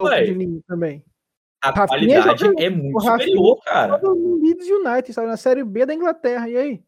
[0.00, 0.24] Ué.
[0.24, 1.04] de também.
[1.60, 3.98] A Rafinha qualidade é muito o superior, cara.
[3.98, 5.26] Todo no Leeds United, sabe?
[5.26, 6.48] Na Série B da Inglaterra.
[6.48, 6.84] E aí?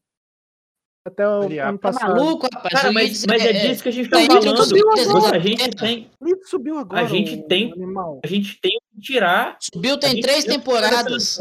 [1.06, 1.68] Até o Série A.
[1.70, 2.14] ano Tá passado.
[2.14, 2.74] maluco, rapaz?
[2.74, 4.64] Cara, mas, Leeds mas é disso que a gente tá é falando.
[4.64, 5.36] subiu agora.
[5.36, 6.10] A gente tem,
[6.44, 7.06] subiu agora.
[7.06, 8.20] gente o tem- Animal.
[8.22, 9.56] a gente tem que tirar.
[9.60, 11.38] Subiu a tem gente três temporadas.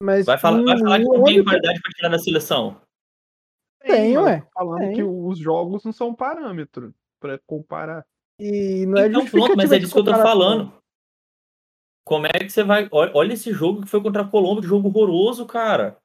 [0.00, 2.80] Mas Vai falar, vai falar que não tem qualidade pra tirar da seleção.
[3.80, 4.92] Tem, ué, Falando tem.
[4.94, 8.06] que os jogos não são parâmetro pra comparar.
[8.38, 10.72] E não é Então pronto, mas é disso que eu tô falando.
[12.08, 12.88] Como é que você vai.
[12.90, 15.98] Olha, esse jogo que foi contra a Colômbia, que jogo horroroso, cara.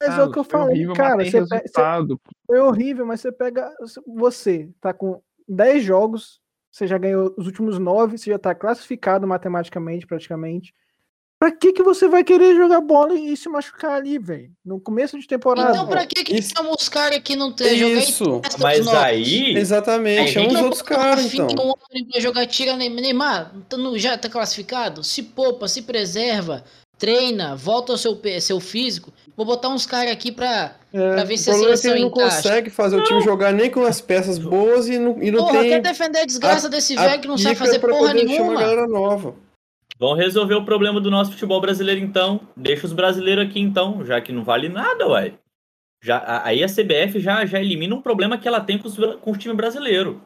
[0.00, 1.24] Mas é o que eu falei, horrível, cara.
[1.24, 2.18] Você tem pe- você-.
[2.46, 3.68] Foi horrível, mas você pega.
[4.14, 9.26] Você tá com 10 jogos, você já ganhou os últimos 9, você já tá classificado
[9.26, 10.72] matematicamente, praticamente.
[11.42, 14.48] Pra que que você vai querer jogar bola e se machucar ali, velho?
[14.64, 15.72] No começo de temporada.
[15.72, 19.56] Então pra que que Isso- chama os caras que não tem Isso, Mas aí.
[19.56, 21.48] exatamente, é dos então, outros caras, então.
[21.48, 25.02] Um homem pra jogar tira Neymar, tá já tá classificado?
[25.02, 26.62] Se poupa, se preserva,
[26.96, 29.12] treina, volta ao seu, seu físico.
[29.36, 32.00] Vou botar uns caras aqui pra, É, pra ver se a é que seleção ele
[32.02, 32.36] não encaixa.
[32.36, 35.58] consegue fazer o time jogar nem com as peças boas e não, e não Porra,
[35.58, 38.22] tem quer defender a desgraça a- desse velho que não sabe fazer porra poder chamar
[38.22, 38.60] a nenhuma?
[38.60, 39.34] galera nova.
[40.02, 42.40] Vamos resolver o problema do nosso futebol brasileiro, então.
[42.56, 45.34] Deixa os brasileiros aqui, então, já que não vale nada, ué.
[46.02, 48.96] Já, a- aí a CBF já, já elimina um problema que ela tem com os,
[49.20, 50.20] com o time brasileiro.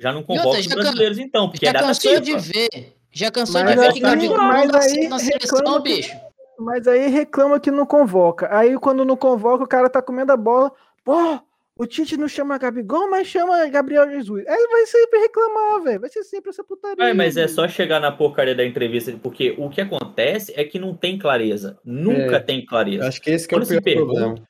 [0.00, 2.32] Já não convoca outra, os já can- brasileiros, então, porque Já é data cansou de
[2.32, 2.38] FIFA.
[2.52, 2.92] ver.
[3.12, 6.12] Já cansou Mas de ver que Gabigol não mas aí na seleção, que- bicho.
[6.58, 8.48] Mas aí reclama que não convoca.
[8.50, 10.72] Aí quando não convoca, o cara tá comendo a bola.
[11.04, 11.38] Pô,
[11.76, 14.46] O Tite não chama Gabigol, mas chama Gabriel Jesus.
[14.46, 16.00] Aí ele vai sempre reclamar, velho.
[16.00, 17.04] Vai ser sempre essa putaria.
[17.04, 17.52] É, mas é velho.
[17.54, 21.78] só chegar na porcaria da entrevista, porque o que acontece é que não tem clareza.
[21.84, 22.40] Nunca É.
[22.40, 23.08] tem clareza.
[23.08, 24.48] Acho que esse que é o Quando pior problema.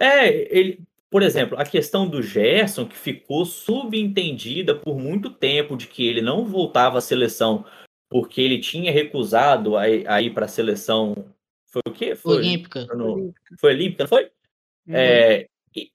[0.00, 0.28] É,
[0.58, 6.06] ele, por exemplo, a questão do Gerson, que ficou subentendida por muito tempo de que
[6.08, 7.64] ele não voltava à seleção
[8.10, 11.14] porque ele tinha recusado a, a ir para a seleção.
[11.66, 12.16] Foi o quê?
[12.16, 12.84] Foi, Olímpica.
[12.96, 14.24] no- foi Olímpica, não foi?
[14.88, 14.94] Uhum.
[14.94, 15.46] É,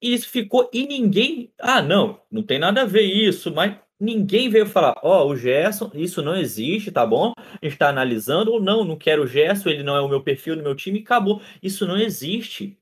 [0.01, 0.69] e isso ficou.
[0.73, 1.51] E ninguém.
[1.59, 5.91] Ah, não, não tem nada a ver isso, mas ninguém veio falar: Ó, o Gerson,
[5.93, 7.33] isso não existe, tá bom?
[7.37, 10.21] A gente tá analisando, ou não, não quero o Gerson, ele não é o meu
[10.21, 11.41] perfil no meu time, acabou.
[11.61, 12.77] Isso não existe.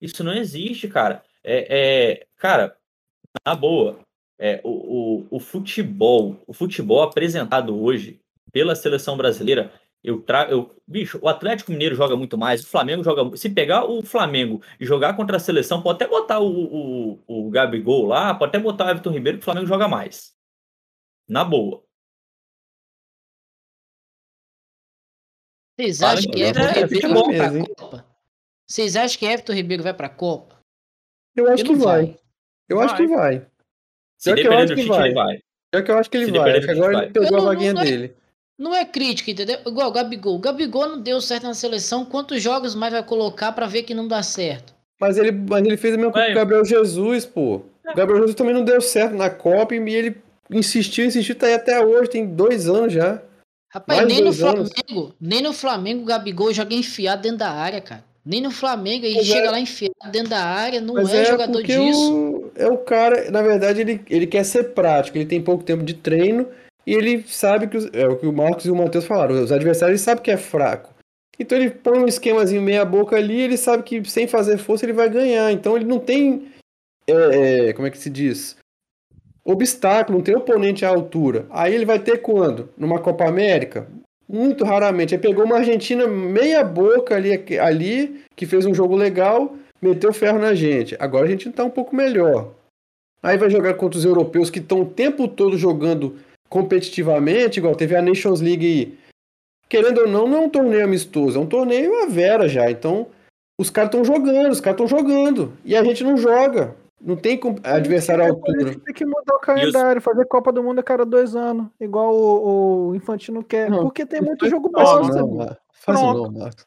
[0.00, 1.22] Isso não existe, cara.
[1.44, 2.76] É, é, cara,
[3.46, 4.00] na boa,
[4.38, 8.20] é, o, o, o futebol, o futebol apresentado hoje
[8.52, 9.72] pela seleção brasileira,
[10.02, 10.50] eu trago.
[10.50, 13.36] Eu, bicho, o Atlético Mineiro joga muito mais, o Flamengo joga.
[13.36, 17.50] Se pegar o Flamengo e jogar contra a seleção, pode até botar o, o, o
[17.50, 20.34] Gabigol lá, pode até botar o Everton Ribeiro, que o Flamengo joga mais.
[21.28, 21.84] Na boa.
[25.78, 27.74] Vocês acham que que é, Everton é Ribeiro futebol vai pra mesmo, hein?
[27.76, 28.06] Copa?
[28.68, 30.58] Vocês acham que Everton Ribeiro vai pra Copa?
[31.36, 32.18] Eu acho Ele que vai.
[32.68, 33.46] Eu acho que vai.
[34.18, 35.06] Se Pior que eu depender acho do que Tite, vai.
[35.06, 35.40] ele vai.
[35.70, 36.50] Pior que eu acho que ele Se vai.
[36.50, 38.21] É agora ele pegou a vaguinha dele.
[38.58, 39.58] Não é crítica, entendeu?
[39.66, 40.36] Igual o Gabigol.
[40.36, 42.04] O Gabigol não deu certo na seleção.
[42.04, 44.72] Quantos jogos mais vai colocar pra ver que não dá certo?
[45.00, 46.36] Mas ele, mas ele fez a mesma coisa com o.
[46.36, 47.56] Gabriel Jesus, pô.
[47.84, 50.16] O Gabriel Jesus também não deu certo na Copa e ele
[50.50, 53.20] insistiu, insistiu, tá aí até hoje, tem dois anos já.
[53.72, 54.38] Rapaz, Mais nem no anos.
[54.70, 58.04] Flamengo, nem no Flamengo o Gabigol joga enfiado dentro da área, cara.
[58.24, 61.22] Nem no Flamengo ele Mas chega é- lá enfiado dentro da área, não Mas é,
[61.22, 62.14] é jogador disso.
[62.14, 65.82] o, é o cara, na verdade, ele, ele quer ser prático, ele tem pouco tempo
[65.82, 66.46] de treino
[66.86, 69.52] e ele sabe que, os- é o que o Marcos e o Matheus falaram, os
[69.52, 70.92] adversários ele sabe que é fraco.
[71.38, 74.92] Então ele põe um esquemazinho meia boca ali, ele sabe que sem fazer força ele
[74.92, 75.50] vai ganhar.
[75.50, 76.48] Então ele não tem,
[77.06, 78.56] é, é, como é que se diz?
[79.44, 81.46] Obstáculo, não tem oponente à altura.
[81.50, 82.68] Aí ele vai ter quando?
[82.76, 83.88] Numa Copa América?
[84.28, 85.14] Muito raramente.
[85.14, 90.38] Aí pegou uma Argentina meia boca ali, ali que fez um jogo legal, meteu ferro
[90.38, 90.96] na gente.
[90.98, 92.52] Agora a gente tá um pouco melhor.
[93.22, 96.16] Aí vai jogar contra os europeus que estão o tempo todo jogando
[96.52, 98.66] competitivamente, igual teve a Nations League.
[98.66, 98.98] aí.
[99.70, 102.70] Querendo ou não, não é um torneio amistoso, é um torneio a vera já.
[102.70, 103.06] Então,
[103.58, 105.54] os caras estão jogando, os caras estão jogando.
[105.64, 106.76] E a gente não joga.
[107.00, 108.78] Não tem com- adversário à altura.
[108.84, 112.88] Tem que mudar o calendário, fazer Copa do Mundo a cada dois anos, igual o,
[112.90, 113.70] o Infantino quer.
[113.70, 115.36] Não, porque tem muito jogo mano.
[115.36, 115.56] Marcos.
[115.72, 116.66] Faz não, Marcos.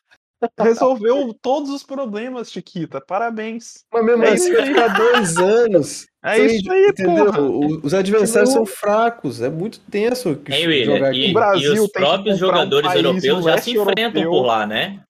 [0.60, 3.00] Resolveu todos os problemas, Chiquita.
[3.02, 3.84] Parabéns.
[3.92, 6.06] Mas mesmo É assim, vai ficar dois anos.
[6.24, 7.26] É sem- isso aí, entendeu?
[7.26, 7.42] porra.
[7.84, 9.42] Os adversários são fracos.
[9.42, 10.96] É muito tenso que William?
[10.96, 11.32] jogar E, aqui.
[11.32, 14.32] O Brasil e os próprios um jogadores país europeus já se enfrentam europeu.
[14.32, 15.02] por lá, né?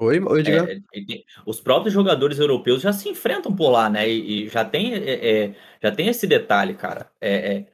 [0.00, 0.72] Oi, oi, diga.
[0.72, 4.08] É, e tem- os próprios jogadores europeus já se enfrentam por lá, né?
[4.08, 7.08] E, e já tem é, é, já tem esse detalhe, cara.
[7.20, 7.66] É, é,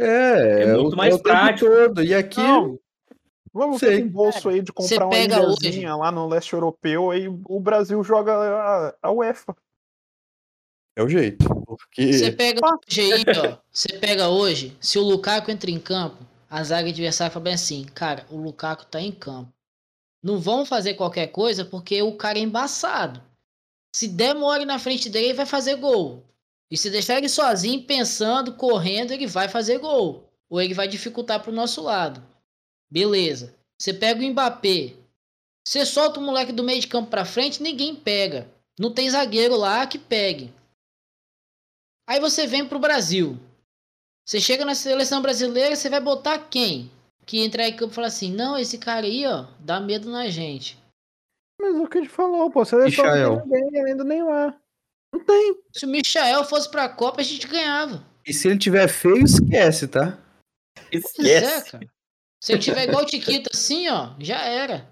[0.00, 1.70] É, É muito mais é o tempo prático.
[1.70, 2.02] todo.
[2.02, 2.78] E aqui, Não.
[3.52, 3.96] Vamos Sei.
[3.96, 8.02] ter um bolso aí de comprar uma ilhazinha lá no leste europeu, aí o Brasil
[8.02, 9.56] joga a, a UEFA.
[10.96, 11.44] é o jeito.
[11.64, 13.56] Porque Você pega hoje aí, ó.
[13.70, 16.16] Você pega hoje, se o Lukaku entra em campo,
[16.50, 19.52] a zaga adversária fala bem assim, cara, o Lukaku tá em campo.
[20.22, 23.22] Não vão fazer qualquer coisa porque o cara é embaçado.
[23.94, 26.24] Se der mole na frente dele, ele vai fazer gol.
[26.70, 30.28] E se deixar ele sozinho, pensando, correndo, ele vai fazer gol.
[30.50, 32.22] Ou ele vai dificultar pro nosso lado.
[32.90, 33.54] Beleza.
[33.80, 34.94] Você pega o Mbappé.
[35.66, 38.50] Você solta o moleque do meio de campo pra frente, ninguém pega.
[38.78, 40.52] Não tem zagueiro lá que pegue.
[42.08, 43.38] Aí você vem pro Brasil.
[44.26, 46.90] Você chega na seleção brasileira, você vai botar quem?
[47.26, 50.28] Que entrar em campo e falar assim: não, esse cara aí, ó, dá medo na
[50.30, 50.78] gente.
[51.60, 52.64] Mas é o que a gente falou, pô.
[52.64, 53.36] Seleção Michael.
[53.36, 54.58] não tem ninguém além do Neymar.
[55.12, 55.58] Não tem.
[55.72, 58.04] Se o Michael fosse pra Copa, a gente ganhava.
[58.24, 60.18] E se ele tiver feio, esquece, tá?
[60.90, 61.72] É, esquece.
[61.72, 61.86] cara.
[62.40, 64.86] Se eu tiver igual o Tiquita assim, ó, já era.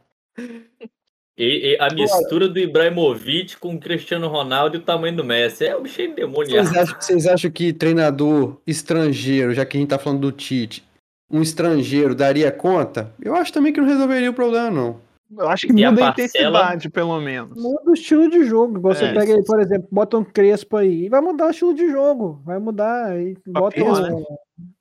[1.38, 5.66] E, e a mistura do Ibrahimovic com o Cristiano Ronaldo e o tamanho do Messi.
[5.66, 6.66] É um cheio de demoniado.
[6.66, 10.82] Vocês acham, vocês acham que treinador estrangeiro, já que a gente tá falando do Tite,
[11.30, 13.12] um estrangeiro daria conta?
[13.22, 15.01] Eu acho também que não resolveria o problema, não.
[15.38, 16.28] Eu acho que E a muda a parcela-
[16.61, 17.61] intensidade, pelo menos.
[17.61, 18.78] Muda o estilo de jogo.
[18.78, 19.12] Igual você É.
[19.12, 21.05] pega aí, por exemplo, bota um Crespo aí.
[21.07, 22.40] E vai mudar o estilo de jogo.
[22.44, 23.07] Vai mudar.
[23.11, 24.20] Aí bota pior, um...
[24.20, 24.24] né?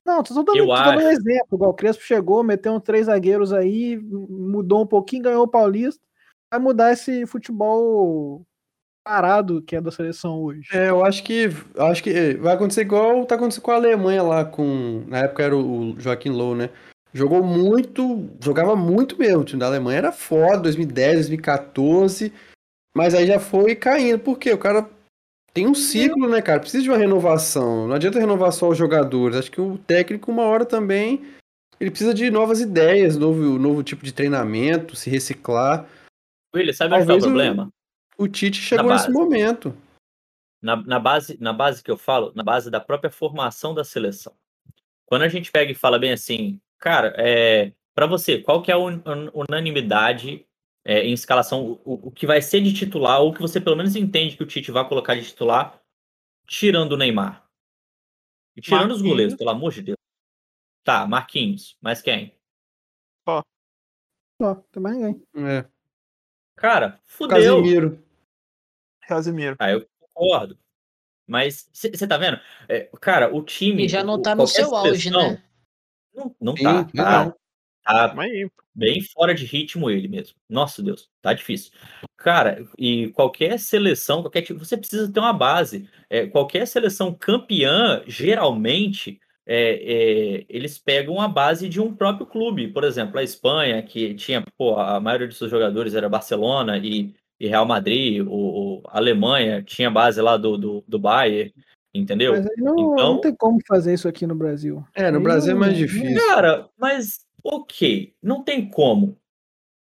[0.06, 1.08] Não, tô dando, Eu tô dando um acho.
[1.08, 1.48] exemplo.
[1.54, 6.02] Igual o Crespo chegou, meteu uns três zagueiros aí, mudou um pouquinho, ganhou o Paulista.
[6.52, 8.46] Vai mudar esse futebol
[9.04, 10.68] parado que é da seleção hoje.
[10.72, 14.46] É, eu acho que acho que vai acontecer igual tá acontecendo com a Alemanha lá
[14.46, 16.70] com, na época era o Joaquim Low, né?
[17.14, 19.42] Jogou muito, jogava muito mesmo.
[19.42, 22.34] O time da Alemanha era foda, 2010, 2014,
[22.96, 24.20] mas aí já foi caindo.
[24.20, 24.52] Por quê?
[24.52, 24.90] O cara
[25.56, 26.60] Tem um ciclo, né, cara?
[26.60, 27.88] Precisa de uma renovação.
[27.88, 29.38] Não adianta renovar só os jogadores.
[29.38, 31.26] Acho que o técnico, uma hora também,
[31.80, 35.88] ele precisa de novas ideias, novo, novo tipo de treinamento, se reciclar.
[36.54, 37.70] William, sabe onde tá o Talvez o- problema?
[38.18, 39.18] O Tite chegou Na nesse base.
[39.18, 39.76] momento.
[40.62, 44.34] Na, na base, na base que eu falo, na base da própria formação da seleção.
[45.06, 48.74] Quando a gente pega e fala bem assim, cara, é, para você, qual que é
[48.74, 50.45] a un- un- unanimidade
[50.86, 53.96] é, em escalação, o, o que vai ser de titular, ou que você pelo menos
[53.96, 55.82] entende que o Tite vai colocar de titular,
[56.48, 57.50] tirando o Neymar?
[58.56, 59.10] E tirando os Marquinhos.
[59.10, 59.98] goleiros, pelo amor de Deus.
[60.84, 62.34] Tá, Marquinhos, mas quem?
[64.40, 65.26] Ó, tem mais ninguém.
[65.36, 65.66] É.
[66.56, 67.58] Cara, fudeu.
[67.58, 68.04] Casimiro.
[69.08, 69.56] Casimiro.
[69.60, 70.58] Ah, eu concordo.
[71.28, 72.40] Mas você tá vendo?
[72.68, 73.86] É, cara, o time.
[73.86, 75.44] E já não tá no seu auge, né?
[76.14, 77.26] Não, não Sim, tá.
[77.26, 77.36] não.
[77.86, 78.08] Tá,
[78.74, 80.36] bem fora de ritmo ele mesmo.
[80.50, 81.72] Nossa Deus, tá difícil.
[82.18, 85.88] Cara, e qualquer seleção, qualquer tipo, você precisa ter uma base.
[86.10, 92.68] É, qualquer seleção campeã, geralmente, é, é, eles pegam a base de um próprio clube.
[92.70, 97.14] Por exemplo, a Espanha, que tinha, pô, a maioria dos seus jogadores era Barcelona e,
[97.40, 101.54] e Real Madrid, o, o- a Alemanha tinha base lá do, do, do Bayern,
[101.94, 102.32] entendeu?
[102.34, 104.84] Mas aí não, Então- não tem como fazer isso aqui no Brasil.
[104.96, 106.18] É, no Aí Brasil é mais difícil.
[106.28, 109.18] Cara, mas ok, não tem como.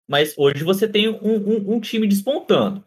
[0.08, 2.84] Mas hoje você tem um, um- um time despontando.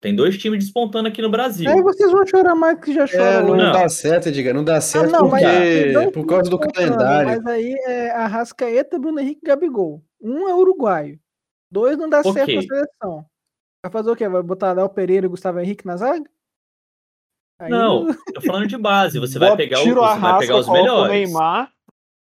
[0.00, 1.68] Tem dois times despontando aqui no Brasil.
[1.68, 3.46] Aí vocês vão chorar mais que já É, choram.
[3.48, 3.64] não, hoje.
[3.64, 3.72] Não.
[3.72, 7.28] dá certo, diga, não dá certo Ah, não, porque por causa do calendário.
[7.28, 10.04] Mas aí é Arrascaeta, Bruno Henrique e Gabigol.
[10.20, 11.18] Um é uruguaio.
[11.70, 12.32] Dois não dá Ok.
[12.32, 13.26] certo na seleção.
[13.84, 14.28] Vai fazer o quê?
[14.28, 16.28] Vai botar Léo Pereira e Gustavo Henrique na zaga?
[17.60, 19.18] Aí Não, tô falando de base.
[19.18, 21.12] Você vai pegar, o, você vai pegar os coloca o melhores.
[21.12, 21.72] Neymar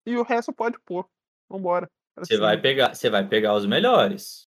[0.07, 1.05] e o resto pode pôr.
[1.51, 1.87] Vambora.
[2.17, 4.47] Você vai pegar, você vai pegar os melhores.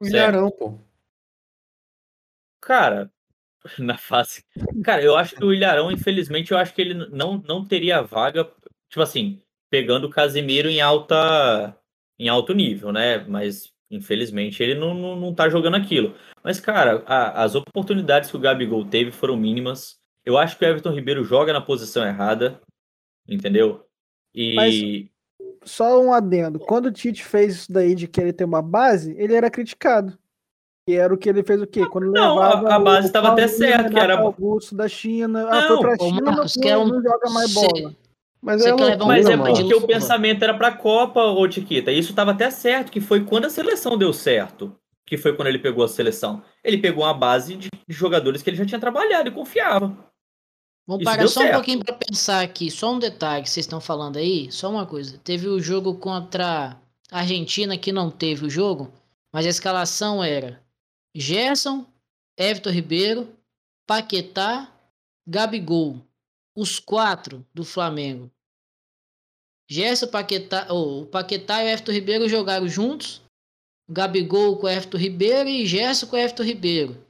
[0.00, 0.34] O certo.
[0.34, 0.78] Ilharão, pô.
[2.60, 3.10] Cara,
[3.78, 4.44] na fase.
[4.84, 8.44] Cara, eu acho que o Ilharão, infelizmente, eu acho que ele não, não teria vaga,
[8.88, 11.76] tipo assim, pegando o Casemiro em alta
[12.18, 13.18] em alto nível, né?
[13.18, 16.16] Mas infelizmente ele não, não, não tá jogando aquilo.
[16.42, 19.96] Mas, cara, a- as oportunidades que o Gabigol teve foram mínimas.
[20.24, 22.60] Eu acho que o Everton Ribeiro joga na posição errada,
[23.28, 23.86] entendeu?
[24.34, 25.08] E
[25.66, 26.58] Só um adendo.
[26.60, 30.16] Quando o Tite fez isso daí de querer ter uma base, ele era criticado.
[30.88, 31.84] E era o que ele fez o quê?
[31.88, 35.48] Quando Não, a- levava a base o estava até certo, que era- Augusto da China.
[35.50, 37.94] ah, Não, foi pra China, Marcos, não, que é um- não joga mais cê- bola.
[38.40, 39.76] Mas é loucura, Mas é porque mano.
[39.78, 41.90] o pensamento era pra Copa, ô Tiquita.
[41.90, 44.72] Isso tava até certo, que foi quando a seleção deu certo.
[45.04, 46.42] Que foi quando ele pegou a seleção.
[46.62, 49.96] Ele pegou uma base de de jogadores que ele já tinha trabalhado e confiava.
[50.86, 51.54] Vamos Isso parar só um certo.
[51.54, 52.70] pouquinho para pensar aqui.
[52.70, 54.50] Só um detalhe que vocês estão falando aí.
[54.52, 55.18] Só uma coisa.
[55.18, 56.80] Teve o jogo contra
[57.10, 58.92] a Argentina que não teve o jogo,
[59.32, 60.62] mas a escalação era
[61.14, 61.84] Gerson,
[62.38, 63.36] Everton Ribeiro,
[63.86, 64.72] Paquetá,
[65.26, 66.00] Gabigol.
[66.54, 68.30] Os quatro do Flamengo.
[69.68, 73.20] Gerson, Paquetá, oh, o Paquetá e o Everton Ribeiro jogaram juntos.
[73.88, 77.05] Gabigol com o Everton Ribeiro e Gerson com o Everton Ribeiro.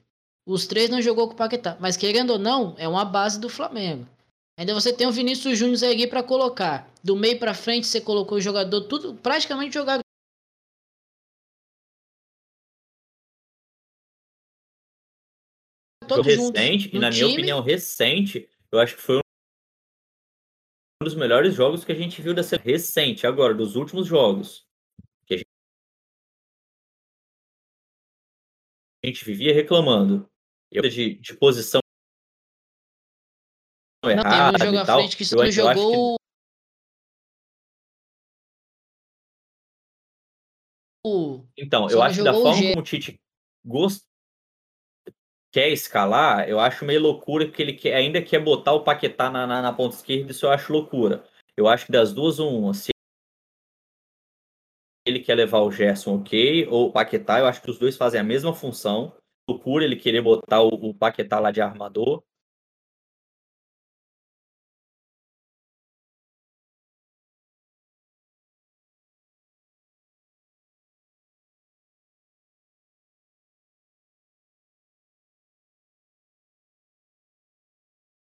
[0.46, 1.76] Os três não jogou com o Paquetá.
[1.80, 4.06] Mas querendo ou não, é uma base do Flamengo.
[4.56, 6.88] Ainda você tem o Vinícius Júnior aí pra colocar.
[7.02, 9.76] Do meio pra frente você colocou o jogador, tudo praticamente.
[16.08, 16.60] Todos juntos.
[16.60, 17.32] recente, e na minha time.
[17.32, 22.56] opinião, recente, eu acho que foi um dos melhores jogos que a gente viu dessa
[22.56, 24.64] recente, agora, dos últimos jogos.
[25.26, 25.44] Que
[29.04, 30.30] a gente vivia reclamando.
[30.76, 31.80] Eu, de, de posição
[34.04, 36.16] Não, errada um jogo à frente que acho que jogou
[41.06, 41.46] o.
[41.56, 43.20] Então, eu acho que da jogou o forma como o Tite
[43.64, 44.04] gost...
[45.50, 49.46] quer escalar, eu acho meio loucura porque ele quer- ainda quer botar o Paquetá na,
[49.46, 51.24] na, na ponta esquerda, isso eu acho loucura.
[51.56, 52.90] Eu acho que das duas, um, se
[55.06, 58.20] ele quer levar o Gerson, ok, ou o Paquetá, eu acho que os dois fazem
[58.20, 59.16] a mesma função.
[59.48, 62.22] Loucura ele querer botar o, o Paquetá lá de armador.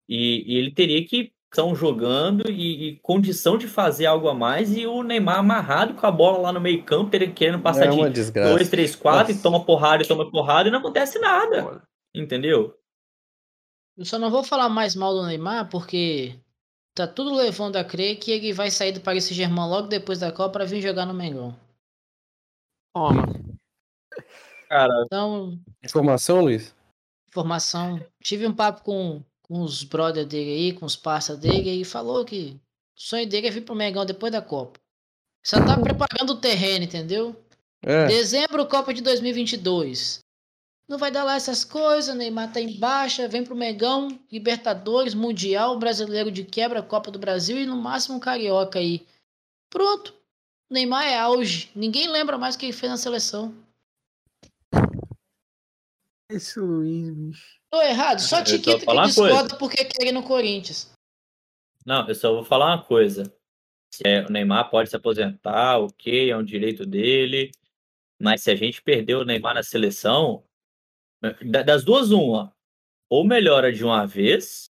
[0.09, 4.77] E, e ele teria que estão jogando e, e condição de fazer algo a mais
[4.77, 7.91] e o Neymar amarrado com a bola lá no meio campo, ele querendo passar É
[7.91, 8.55] de desgraça.
[8.55, 11.83] 2, 3, 4 e toma porrada e toma porrada e não acontece nada.
[12.13, 12.77] Entendeu?
[13.97, 16.39] Eu só não vou falar mais mal do Neymar porque
[16.95, 20.33] tá tudo levando a crer que ele vai sair do Paris Saint-Germain logo depois da
[20.33, 21.57] Copa pra vir jogar no Mengão.
[22.93, 23.27] Toma.
[24.69, 26.75] Cara, Então, Informação, Luiz?
[27.29, 28.05] Informação.
[28.21, 32.25] Tive um papo com, com os brothers dele aí, com os parceiros dele, e falou
[32.25, 32.61] que
[32.97, 34.81] o sonho dele é vir pro Mengão depois da Copa.
[35.45, 37.37] Só tá preparando o terreno, entendeu?
[37.83, 40.21] É, Dezembro, Copa de 2022.
[40.89, 45.79] Não vai dar lá essas coisas, Neymar tá em baixa, vem pro Mengão, Libertadores, Mundial,
[45.79, 49.07] Brasileiro de quebra, Copa do Brasil e no máximo um Carioca aí.
[49.71, 50.15] Pronto.
[50.71, 51.71] Neymar é auge.
[51.75, 53.55] Ninguém lembra mais o que ele fez na seleção.
[56.31, 57.61] Esse Luiz, bicho.
[57.71, 60.93] Tô errado, só Eu só Tiquito que discorda porque quer ir no Corinthians.
[61.85, 63.35] Não, eu só vou falar uma coisa.
[64.05, 67.51] É, o Neymar pode se aposentar, ok, é um direito dele.
[68.21, 70.45] Mas se a gente perder o Neymar na seleção,
[71.43, 72.55] da- das duas, uma.
[73.11, 74.71] Ou melhora de uma vez,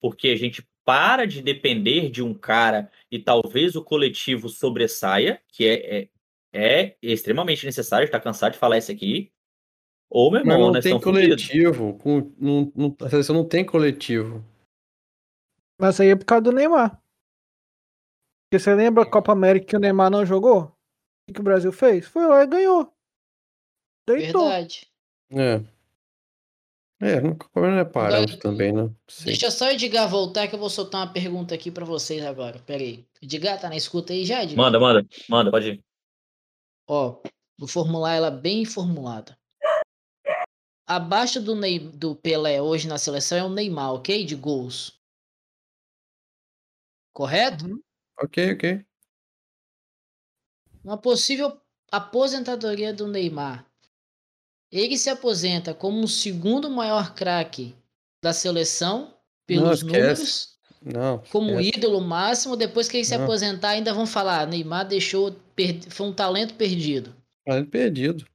[0.00, 5.66] porque a gente para de depender de um cara e talvez o coletivo sobressaia, que
[5.66, 6.08] é, é,
[6.52, 9.30] é extremamente necessário, está cansado de falar isso aqui.
[10.10, 11.98] Ou, meu mas irmão, não nós tem coletivo.
[11.98, 14.42] Com, não, não- a seleção não tem coletivo.
[15.80, 17.00] Mas aí é por causa do Neymar.
[18.50, 20.62] Porque você lembra a Copa América que o Neymar não jogou?
[20.62, 20.72] O
[21.28, 22.06] que, que o Brasil fez?
[22.06, 22.92] Foi lá e ganhou.
[24.08, 24.48] Deitou.
[24.48, 24.86] Verdade.
[25.30, 25.60] É.
[27.00, 28.90] É, não, o problema não é parâmetro Agora- também, né?
[29.06, 29.26] Sim.
[29.26, 32.58] Deixa só o Edgar voltar que eu vou soltar uma pergunta aqui pra vocês agora.
[32.60, 33.06] Pera aí.
[33.22, 34.56] Edgar, tá na escuta aí já, Edgar?
[34.56, 35.84] Manda, manda, manda, pode ir.
[36.88, 37.20] Ó,
[37.58, 39.38] vou formular ela bem formulada.
[40.88, 44.24] Abaixo do, Ney, do Pelé hoje na seleção é o Neymar, ok?
[44.24, 44.98] De gols.
[47.12, 47.66] Correto?
[47.66, 47.82] Uhum.
[48.22, 48.86] Ok, ok.
[50.82, 51.60] Uma possível
[51.92, 53.66] aposentadoria do Neymar.
[54.72, 57.74] Ele se aposenta como o segundo maior craque
[58.22, 59.14] da seleção
[59.46, 59.92] pelos esquece.
[59.92, 61.18] números, Não.
[61.30, 62.56] como ídolo máximo.
[62.56, 63.24] Depois que ele se Não.
[63.24, 65.36] aposentar, ainda vão falar: Neymar deixou,
[65.90, 67.14] foi um talento perdido.
[67.44, 68.26] Talento perdido.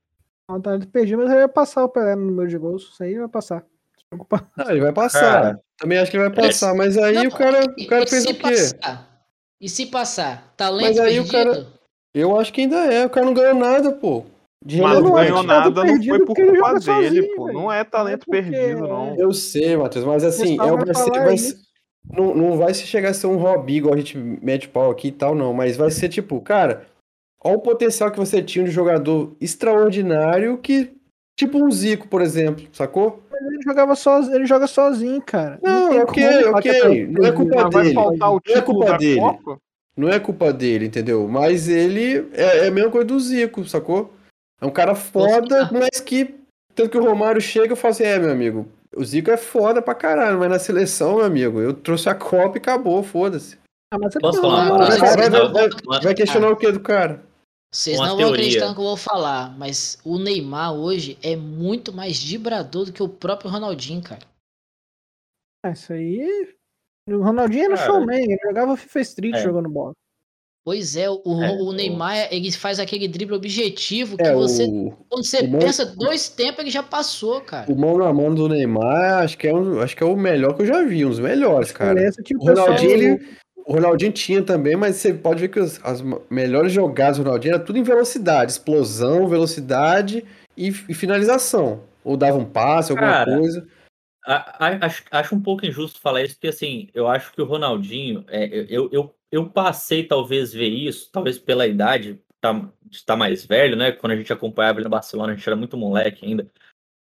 [0.50, 2.90] Não, tá perdido, mas ele vai passar o Pelé no número de gols.
[2.92, 3.58] Isso aí vai passar.
[3.62, 4.48] Não se preocupa.
[4.58, 5.20] Ah, ele vai passar.
[5.42, 8.26] Cara, Também acho que ele vai passar, mas aí Não, o cara, o cara fez
[8.26, 8.42] o quê?
[8.42, 9.10] Passar?
[9.62, 10.54] E se passar?
[10.58, 11.32] Talento Mas aí o perdido?
[11.54, 11.68] cara-
[12.14, 13.06] Eu acho que ainda é.
[13.06, 14.26] O cara não ganhou nada, pô.
[14.66, 17.46] De Mas não ganhou nada, não perdido foi por culpa dele, sozinho, pô.
[17.48, 17.58] velho.
[17.60, 19.16] Não é talento porque perdido, não.
[19.18, 21.58] Eu sei, Matheus, mas assim, é, vai vai ser, vai ser-
[22.10, 25.08] não, não vai se chegar a ser um hobby igual a gente mete pau aqui
[25.08, 25.54] e tal, não.
[25.54, 26.86] Mas vai ser tipo, cara,
[27.44, 30.92] olha o potencial que você tinha de jogador extraordinário que.
[31.36, 33.24] Tipo um Zico, por exemplo, sacou?
[33.34, 35.60] Ele jogava sozinho, ele joga sozinho, cara.
[35.64, 37.94] Não, tem ok, ok, é não é culpa Mas dele.
[37.96, 39.20] Não é culpa dele.
[39.20, 39.58] Copa?
[39.98, 41.28] Não é culpa dele, entendeu?
[41.28, 44.14] Mas ele é, é a mesma coisa do Zico, sacou?
[44.62, 46.36] É um cara foda, mas que.
[46.76, 49.82] Tanto que o Romário chega e fala assim: é, meu amigo, o Zico é foda
[49.82, 53.58] pra caralho, mas na seleção, meu amigo, eu trouxe a Copa e acabou, foda-se.
[53.94, 57.22] Ah, mas é Posso falar não, uma Vai, Não, vai questionar o que do cara?
[57.74, 58.36] Vocês não vão teoria.
[58.36, 62.94] acreditar no que eu vou falar, mas o Neymar hoje é muito mais vibrador do
[62.94, 64.22] que o próprio Ronaldinho, cara.
[65.66, 66.54] Ah, Isso aí.
[67.10, 69.42] O Ronaldinho era Cara, showman, ele jogava FIFA Street é.
[69.42, 69.92] jogando bola.
[70.66, 74.64] Pois é, o, É, o o- Neymar, ele faz aquele drible objetivo que É, você,
[74.64, 77.70] o, quando você o mão- pensa dois tempos, ele já passou, cara.
[77.70, 80.56] o mão na mão do Neymar, acho que, é um, acho que é o melhor
[80.56, 82.00] que eu já vi, um dos melhores, cara.
[82.24, 85.80] Que o Ronaldinho, pessoal- ele, o Ronaldinho tinha também, mas você pode ver que as,
[86.30, 90.26] melhores jogadas do Ronaldinho era tudo em velocidade, explosão, velocidade
[90.58, 91.84] e, e finalização.
[92.04, 93.68] Ou dava um passe, alguma Cara, coisa.
[94.26, 97.46] A- a- Acho, acho um pouco injusto falar isso, porque assim, eu acho que o
[97.46, 103.16] Ronaldinho, é, eu, eu, eu passei talvez ver isso, talvez pela idade, tá, de estar
[103.16, 103.92] mais velho, né?
[103.94, 106.50] Quando a gente acompanhava ele no Barcelona, a gente era muito moleque ainda.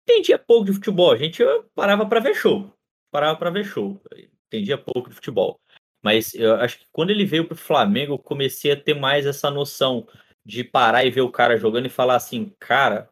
[0.04, 1.44] Entendia pouco de futebol, a gente
[1.76, 2.74] parava para ver show.
[3.12, 4.02] Parava para ver show.
[4.48, 5.60] Entendia pouco de futebol.
[6.04, 9.50] Mas eu acho que quando ele veio pro Flamengo, eu comecei a ter mais essa
[9.52, 10.08] noção
[10.46, 13.10] de parar e ver o cara jogando e falar assim, cara,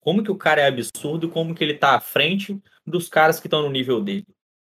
[0.00, 3.46] como que o cara é absurdo como que ele tá à frente dos caras que
[3.46, 4.26] estão no nível dele.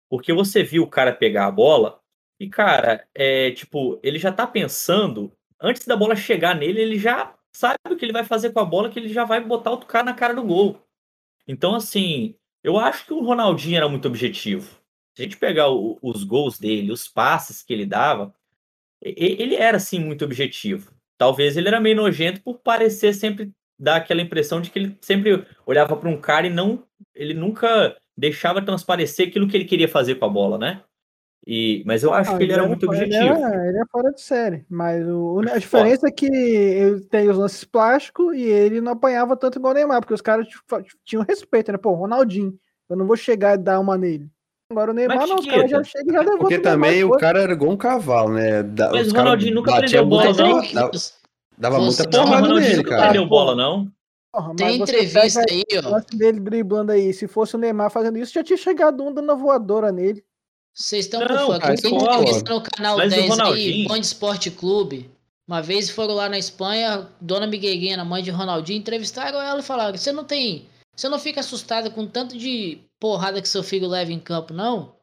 [0.09, 2.00] Porque você viu o cara pegar a bola
[2.38, 7.34] e, cara, é tipo, ele já tá pensando, antes da bola chegar nele, ele já
[7.54, 9.86] sabe o que ele vai fazer com a bola, que ele já vai botar outro
[9.86, 10.80] cara na cara do gol.
[11.48, 14.78] Então, assim, eu acho que o Ronaldinho era muito objetivo.
[15.17, 18.35] Se a gente pegar o- os gols dele, os passes que ele dava,
[19.01, 20.93] ele era, assim, muito objetivo.
[21.17, 25.47] Talvez ele era meio nojento por parecer sempre dar aquela impressão de que ele sempre
[25.64, 30.17] olhava para um cara e não ele nunca deixava transparecer aquilo que ele queria fazer
[30.17, 30.83] com a bola, né?
[31.47, 33.35] E, mas eu acho Ah, que ele era muito ele objetivo.
[33.35, 34.67] é- ele é fora de série.
[34.69, 39.37] Mas o- a diferença é que ele tem os lances plásticos e ele não apanhava
[39.37, 40.64] tanto igual o Neymar, porque os caras tipo,
[41.05, 41.79] tinham respeito, né?
[41.79, 42.59] Pô, Ronaldinho,
[42.89, 44.29] eu não vou chegar e dar uma nele.
[44.71, 47.11] Agora o Neymar Mas, não, caras já Chiquita, chegam e já Porque o também o
[47.12, 48.62] cara era igual um cavalo, né?
[48.64, 50.61] Da- Mas o Ronaldinho nunca prendeu bola, não.
[50.73, 50.91] Dava,
[51.57, 53.03] dava muita o porrada nele, nunca cara.
[53.05, 53.89] perdeu bola, não.
[54.33, 55.91] Porra, Tem entrevista aí, o ó.
[55.91, 57.12] lance dele driblando aí.
[57.14, 60.23] Se fosse o Neymar fazendo isso, já tinha chegado um dando a voadora nele.
[60.75, 61.61] Vocês estão por fora.
[61.61, 65.11] cara, Tem isso entrevista no canal Mas o 10 aí, Band Esporte Clube.
[65.49, 69.97] Uma vez foram lá na Espanha, Dona Miguelina, mãe de Ronaldinho, entrevistaram ela e falaram:
[69.97, 70.67] Você não tem.
[70.95, 74.97] Você não fica assustada com tanto de porrada que seu filho leva em campo, não?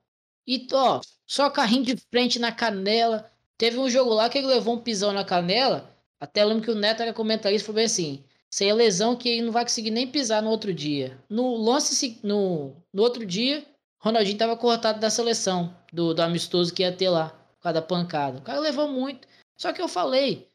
[0.47, 3.31] E, ó, só carrinho de frente na canela.
[3.57, 5.89] Teve um jogo lá que ele levou um pisão na canela.
[6.19, 9.29] Até lembro que o Neto era comentarista falou bem assim: Isso aí é lesão que
[9.29, 11.17] ele não vai conseguir nem pisar no outro dia.
[11.29, 13.65] No lance, no, no outro dia,
[13.99, 17.81] Ronaldinho tava cortado da seleção, do, do amistoso que ia ter lá, por causa da
[17.81, 18.39] pancada.
[18.39, 19.27] O cara levou muito.
[19.55, 20.49] Só que eu falei,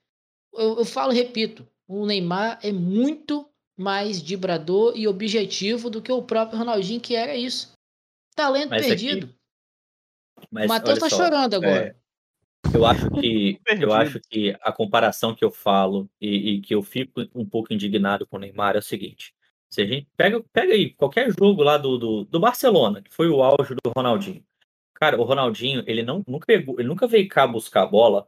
[0.52, 3.48] eu, eu falo repito, o Neymar é muito
[3.78, 7.72] mais vibrador e objetivo do que o próprio Ronaldinho, que era isso.
[8.34, 9.32] Talento Mas perdido.
[10.50, 11.86] Mas o Matheus tá só, chorando agora.
[11.86, 16.74] é, eu acho que eu acho que a comparação que eu falo e, e que
[16.74, 19.32] eu fico um pouco indignado com o Neymar é o seguinte:
[19.70, 23.28] se a gente pega, pega aí qualquer jogo lá do, do, do Barcelona, que foi
[23.28, 24.44] o auge do Ronaldinho.
[24.94, 28.26] Cara, o Ronaldinho, ele não nunca pegou, ele nunca veio cá buscar a bola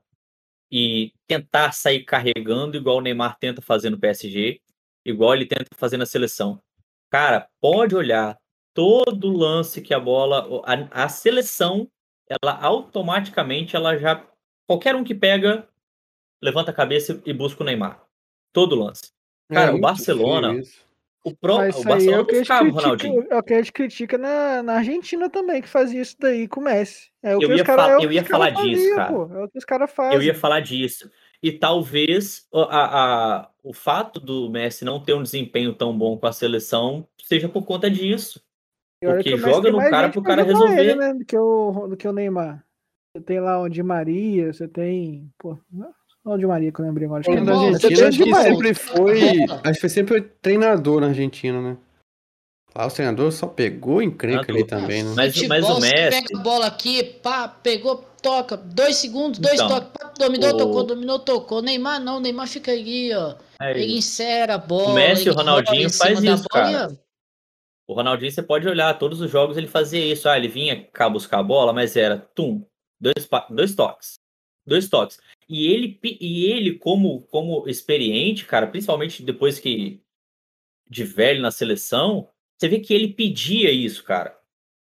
[0.71, 4.61] e tentar sair carregando igual o Neymar tenta fazer no PSG,
[5.11, 6.61] igual ele tenta fazer na seleção.
[7.11, 8.37] Cara, pode olhar
[8.75, 11.89] todo lance que a bola, a, a seleção,
[12.29, 14.25] ela automaticamente, ela já
[14.67, 15.69] qualquer um que pega,
[16.43, 18.03] levanta a cabeça e busca o Neymar.
[18.53, 19.11] Todo lance.
[19.53, 20.63] Cara, o muito Barcelona.
[21.23, 23.27] O, pro, Mas o aí é Barcelona o que buscava o critica, Ronaldinho.
[23.31, 26.61] é o que a gente critica na, na Argentina também, que fazia isso daí com
[26.61, 27.11] o Messi.
[27.23, 28.51] É o Eu que os ia cara, fa- é o eu ia os cara falar
[28.65, 29.13] disso, fazia, cara.
[29.13, 29.35] pô.
[29.35, 30.15] É o que os caras fazem.
[30.17, 31.11] Eu ia falar disso.
[31.43, 32.85] E talvez o- a,
[33.41, 37.49] a- o fato do Messi não ter um desempenho tão bom com a seleção seja
[37.49, 38.43] por conta disso.
[39.03, 40.79] Porque que o Messi joga no cara pro cara resolver.
[40.81, 42.63] Ele, né, do, que o, do que o Neymar.
[43.17, 45.31] Você tem lá o Di Maria, você tem.
[45.39, 47.21] Pô, não o Di Maria que eu lembrei agora.
[47.21, 48.51] Acho que é Argentina, acho Di que Maria.
[48.53, 49.21] sempre foi.
[49.65, 51.77] Acho que foi sempre treinador na Argentina, né?
[52.75, 55.13] Lá o treinador só pegou encrenca ali também, né?
[55.17, 59.55] Mas- Futebol, mas o Messi- pega a bola aqui, pá, pegou, toca, dois segundos, dois
[59.55, 61.63] Então, toques, pá, dominou, o- tocou, dominou, tocou.
[61.63, 63.35] Neymar não, Neymar fica ali, ó.
[63.61, 63.97] É Ele isso.
[63.99, 64.91] insera a bola.
[64.91, 66.89] O Messi e ele o Ronaldinho faz isso, bola cara.
[66.93, 70.29] ó, O Ronaldinho, você pode olhar, todos os jogos ele fazia isso.
[70.29, 72.65] Ah, ele vinha cá buscar a bola, mas era tum,
[73.01, 74.15] dois, dois toques.
[74.65, 75.19] Dois toques.
[75.49, 80.01] E ele, e ele como, como experiente, cara, principalmente depois que
[80.89, 82.29] de velho na seleção,
[82.61, 84.39] você vê que ele pedia isso, cara.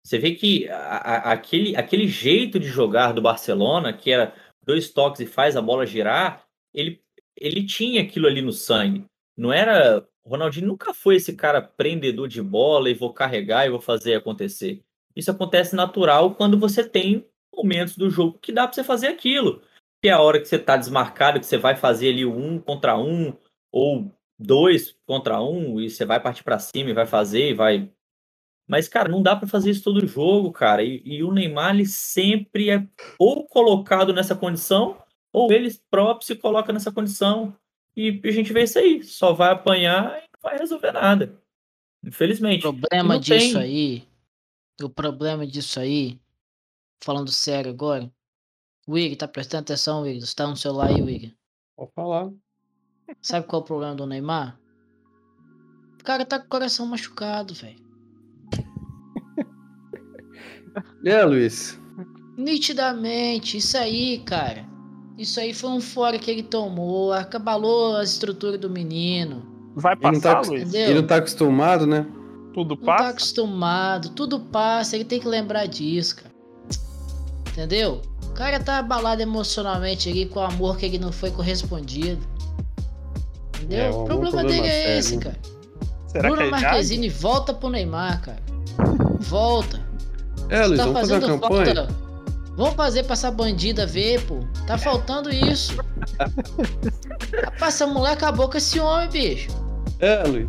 [0.04, 4.90] Você vê que a- a- aquele, aquele jeito de jogar do Barcelona, que era dois
[4.90, 6.44] toques e faz a bola girar,
[6.74, 7.00] ele,
[7.36, 9.04] ele tinha aquilo ali no sangue.
[9.36, 10.06] Não era.
[10.24, 14.14] O Ronaldinho nunca foi esse cara prendedor de bola e vou carregar e vou fazer
[14.14, 14.82] acontecer.
[15.14, 19.62] Isso acontece natural quando você tem momentos do jogo que dá pra você fazer aquilo.
[20.02, 22.96] Que é a hora que você tá desmarcado, que você vai fazer ali um contra
[22.98, 23.36] um,
[23.72, 27.92] ou dois contra um, e você vai partir pra cima e vai fazer e vai.
[28.66, 30.82] Mas, cara, não dá pra fazer isso todo jogo, cara.
[30.82, 32.86] E, e o Neymar, ele sempre é
[33.18, 34.96] ou colocado nessa condição,
[35.32, 37.54] ou ele próprio se coloca nessa condição.
[37.96, 39.02] E a gente vê isso aí.
[39.02, 41.36] Só vai apanhar e não vai resolver nada.
[42.02, 42.62] O Infelizmente.
[42.62, 43.62] problema não disso tem.
[43.62, 44.08] aí,
[44.80, 46.18] o problema disso aí,
[47.02, 48.10] falando sério agora,
[48.86, 50.20] o Wig, tá prestando atenção, Wig?
[50.20, 51.36] Você tá no celular aí, Wig?
[51.76, 52.30] Pode falar.
[53.20, 54.58] Sabe qual é o problema do Neymar?
[56.00, 57.78] O cara tá com o coração machucado, velho.
[61.04, 61.78] Aí, Luiz?
[62.36, 64.64] Nitidamente, isso aí, cara.
[65.18, 69.42] Isso aí foi um fora que ele tomou, acabalou a estrutura do menino.
[69.74, 70.62] Vai Ele não, passar, tá, Luiz?
[70.62, 70.90] Entendeu?
[70.90, 72.06] ele não tá acostumado, né?
[72.54, 73.08] Tudo Não tá passa?
[73.10, 76.34] acostumado, tudo passa, ele tem que lembrar disso, cara.
[77.50, 78.00] Entendeu?
[78.24, 82.26] O cara tá abalado emocionalmente ali com o amor que ele não foi correspondido.
[83.62, 83.84] Entendeu?
[83.84, 85.22] É, o é problema problema dele é sério, esse, né?
[85.22, 85.36] cara.
[86.06, 86.62] Será que Bruno é idade?
[86.64, 88.38] Marquezine, volta pro Neymar, cara.
[89.20, 89.80] Volta.
[90.48, 91.74] É, Luiz, tá vamos fazer uma fazendo campanha?
[91.74, 92.10] falta.
[92.56, 94.40] Vamos fazer pra essa bandida ver, pô.
[94.66, 95.76] Tá faltando isso.
[97.44, 99.48] Rapaz, essa mulher acabou com esse homem, bicho.
[100.00, 100.48] É, Luiz.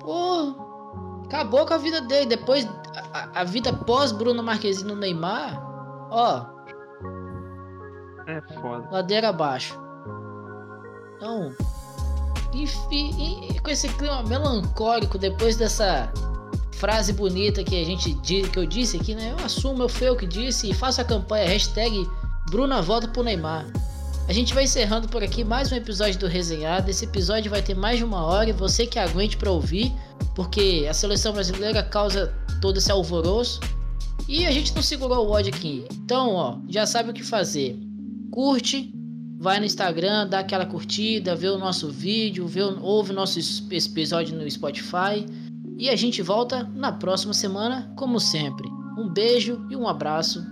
[0.00, 2.26] Pô, acabou com a vida dele.
[2.26, 2.66] Depois,
[3.12, 5.60] a, a- a vida pós Bruno Marquezine no Neymar,
[6.10, 6.44] ó,
[8.26, 8.88] É foda.
[8.90, 9.78] ladeira abaixo.
[11.16, 11.52] Então,
[12.54, 16.12] enfim, com esse clima melancólico, depois dessa
[16.72, 19.34] frase bonita que a gente que eu disse aqui, né?
[19.38, 22.06] Eu assumo, eu fui eu que disse e faço a campanha hashtag
[22.50, 23.66] Bruna volta pro Neymar.
[24.26, 26.90] A gente vai encerrando por aqui mais um episódio do Resenhado.
[26.90, 29.92] Esse episódio vai ter mais de uma hora e você que aguente pra ouvir,
[30.34, 33.60] porque a seleção brasileira causa todo esse alvoroço.
[34.26, 35.84] E a gente não segurou o ódio aqui.
[35.92, 37.78] Então, ó, já sabe o que fazer.
[38.30, 38.94] Curte,
[39.38, 43.38] vai no Instagram, dá aquela curtida, vê o nosso vídeo, vê, ouve o nosso
[43.70, 45.26] episódio no Spotify.
[45.76, 48.68] E a gente volta na próxima semana, como sempre.
[48.96, 50.44] Um beijo e um abraço.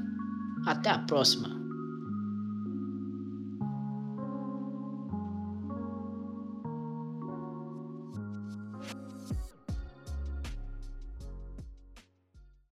[0.66, 1.61] Até a próxima.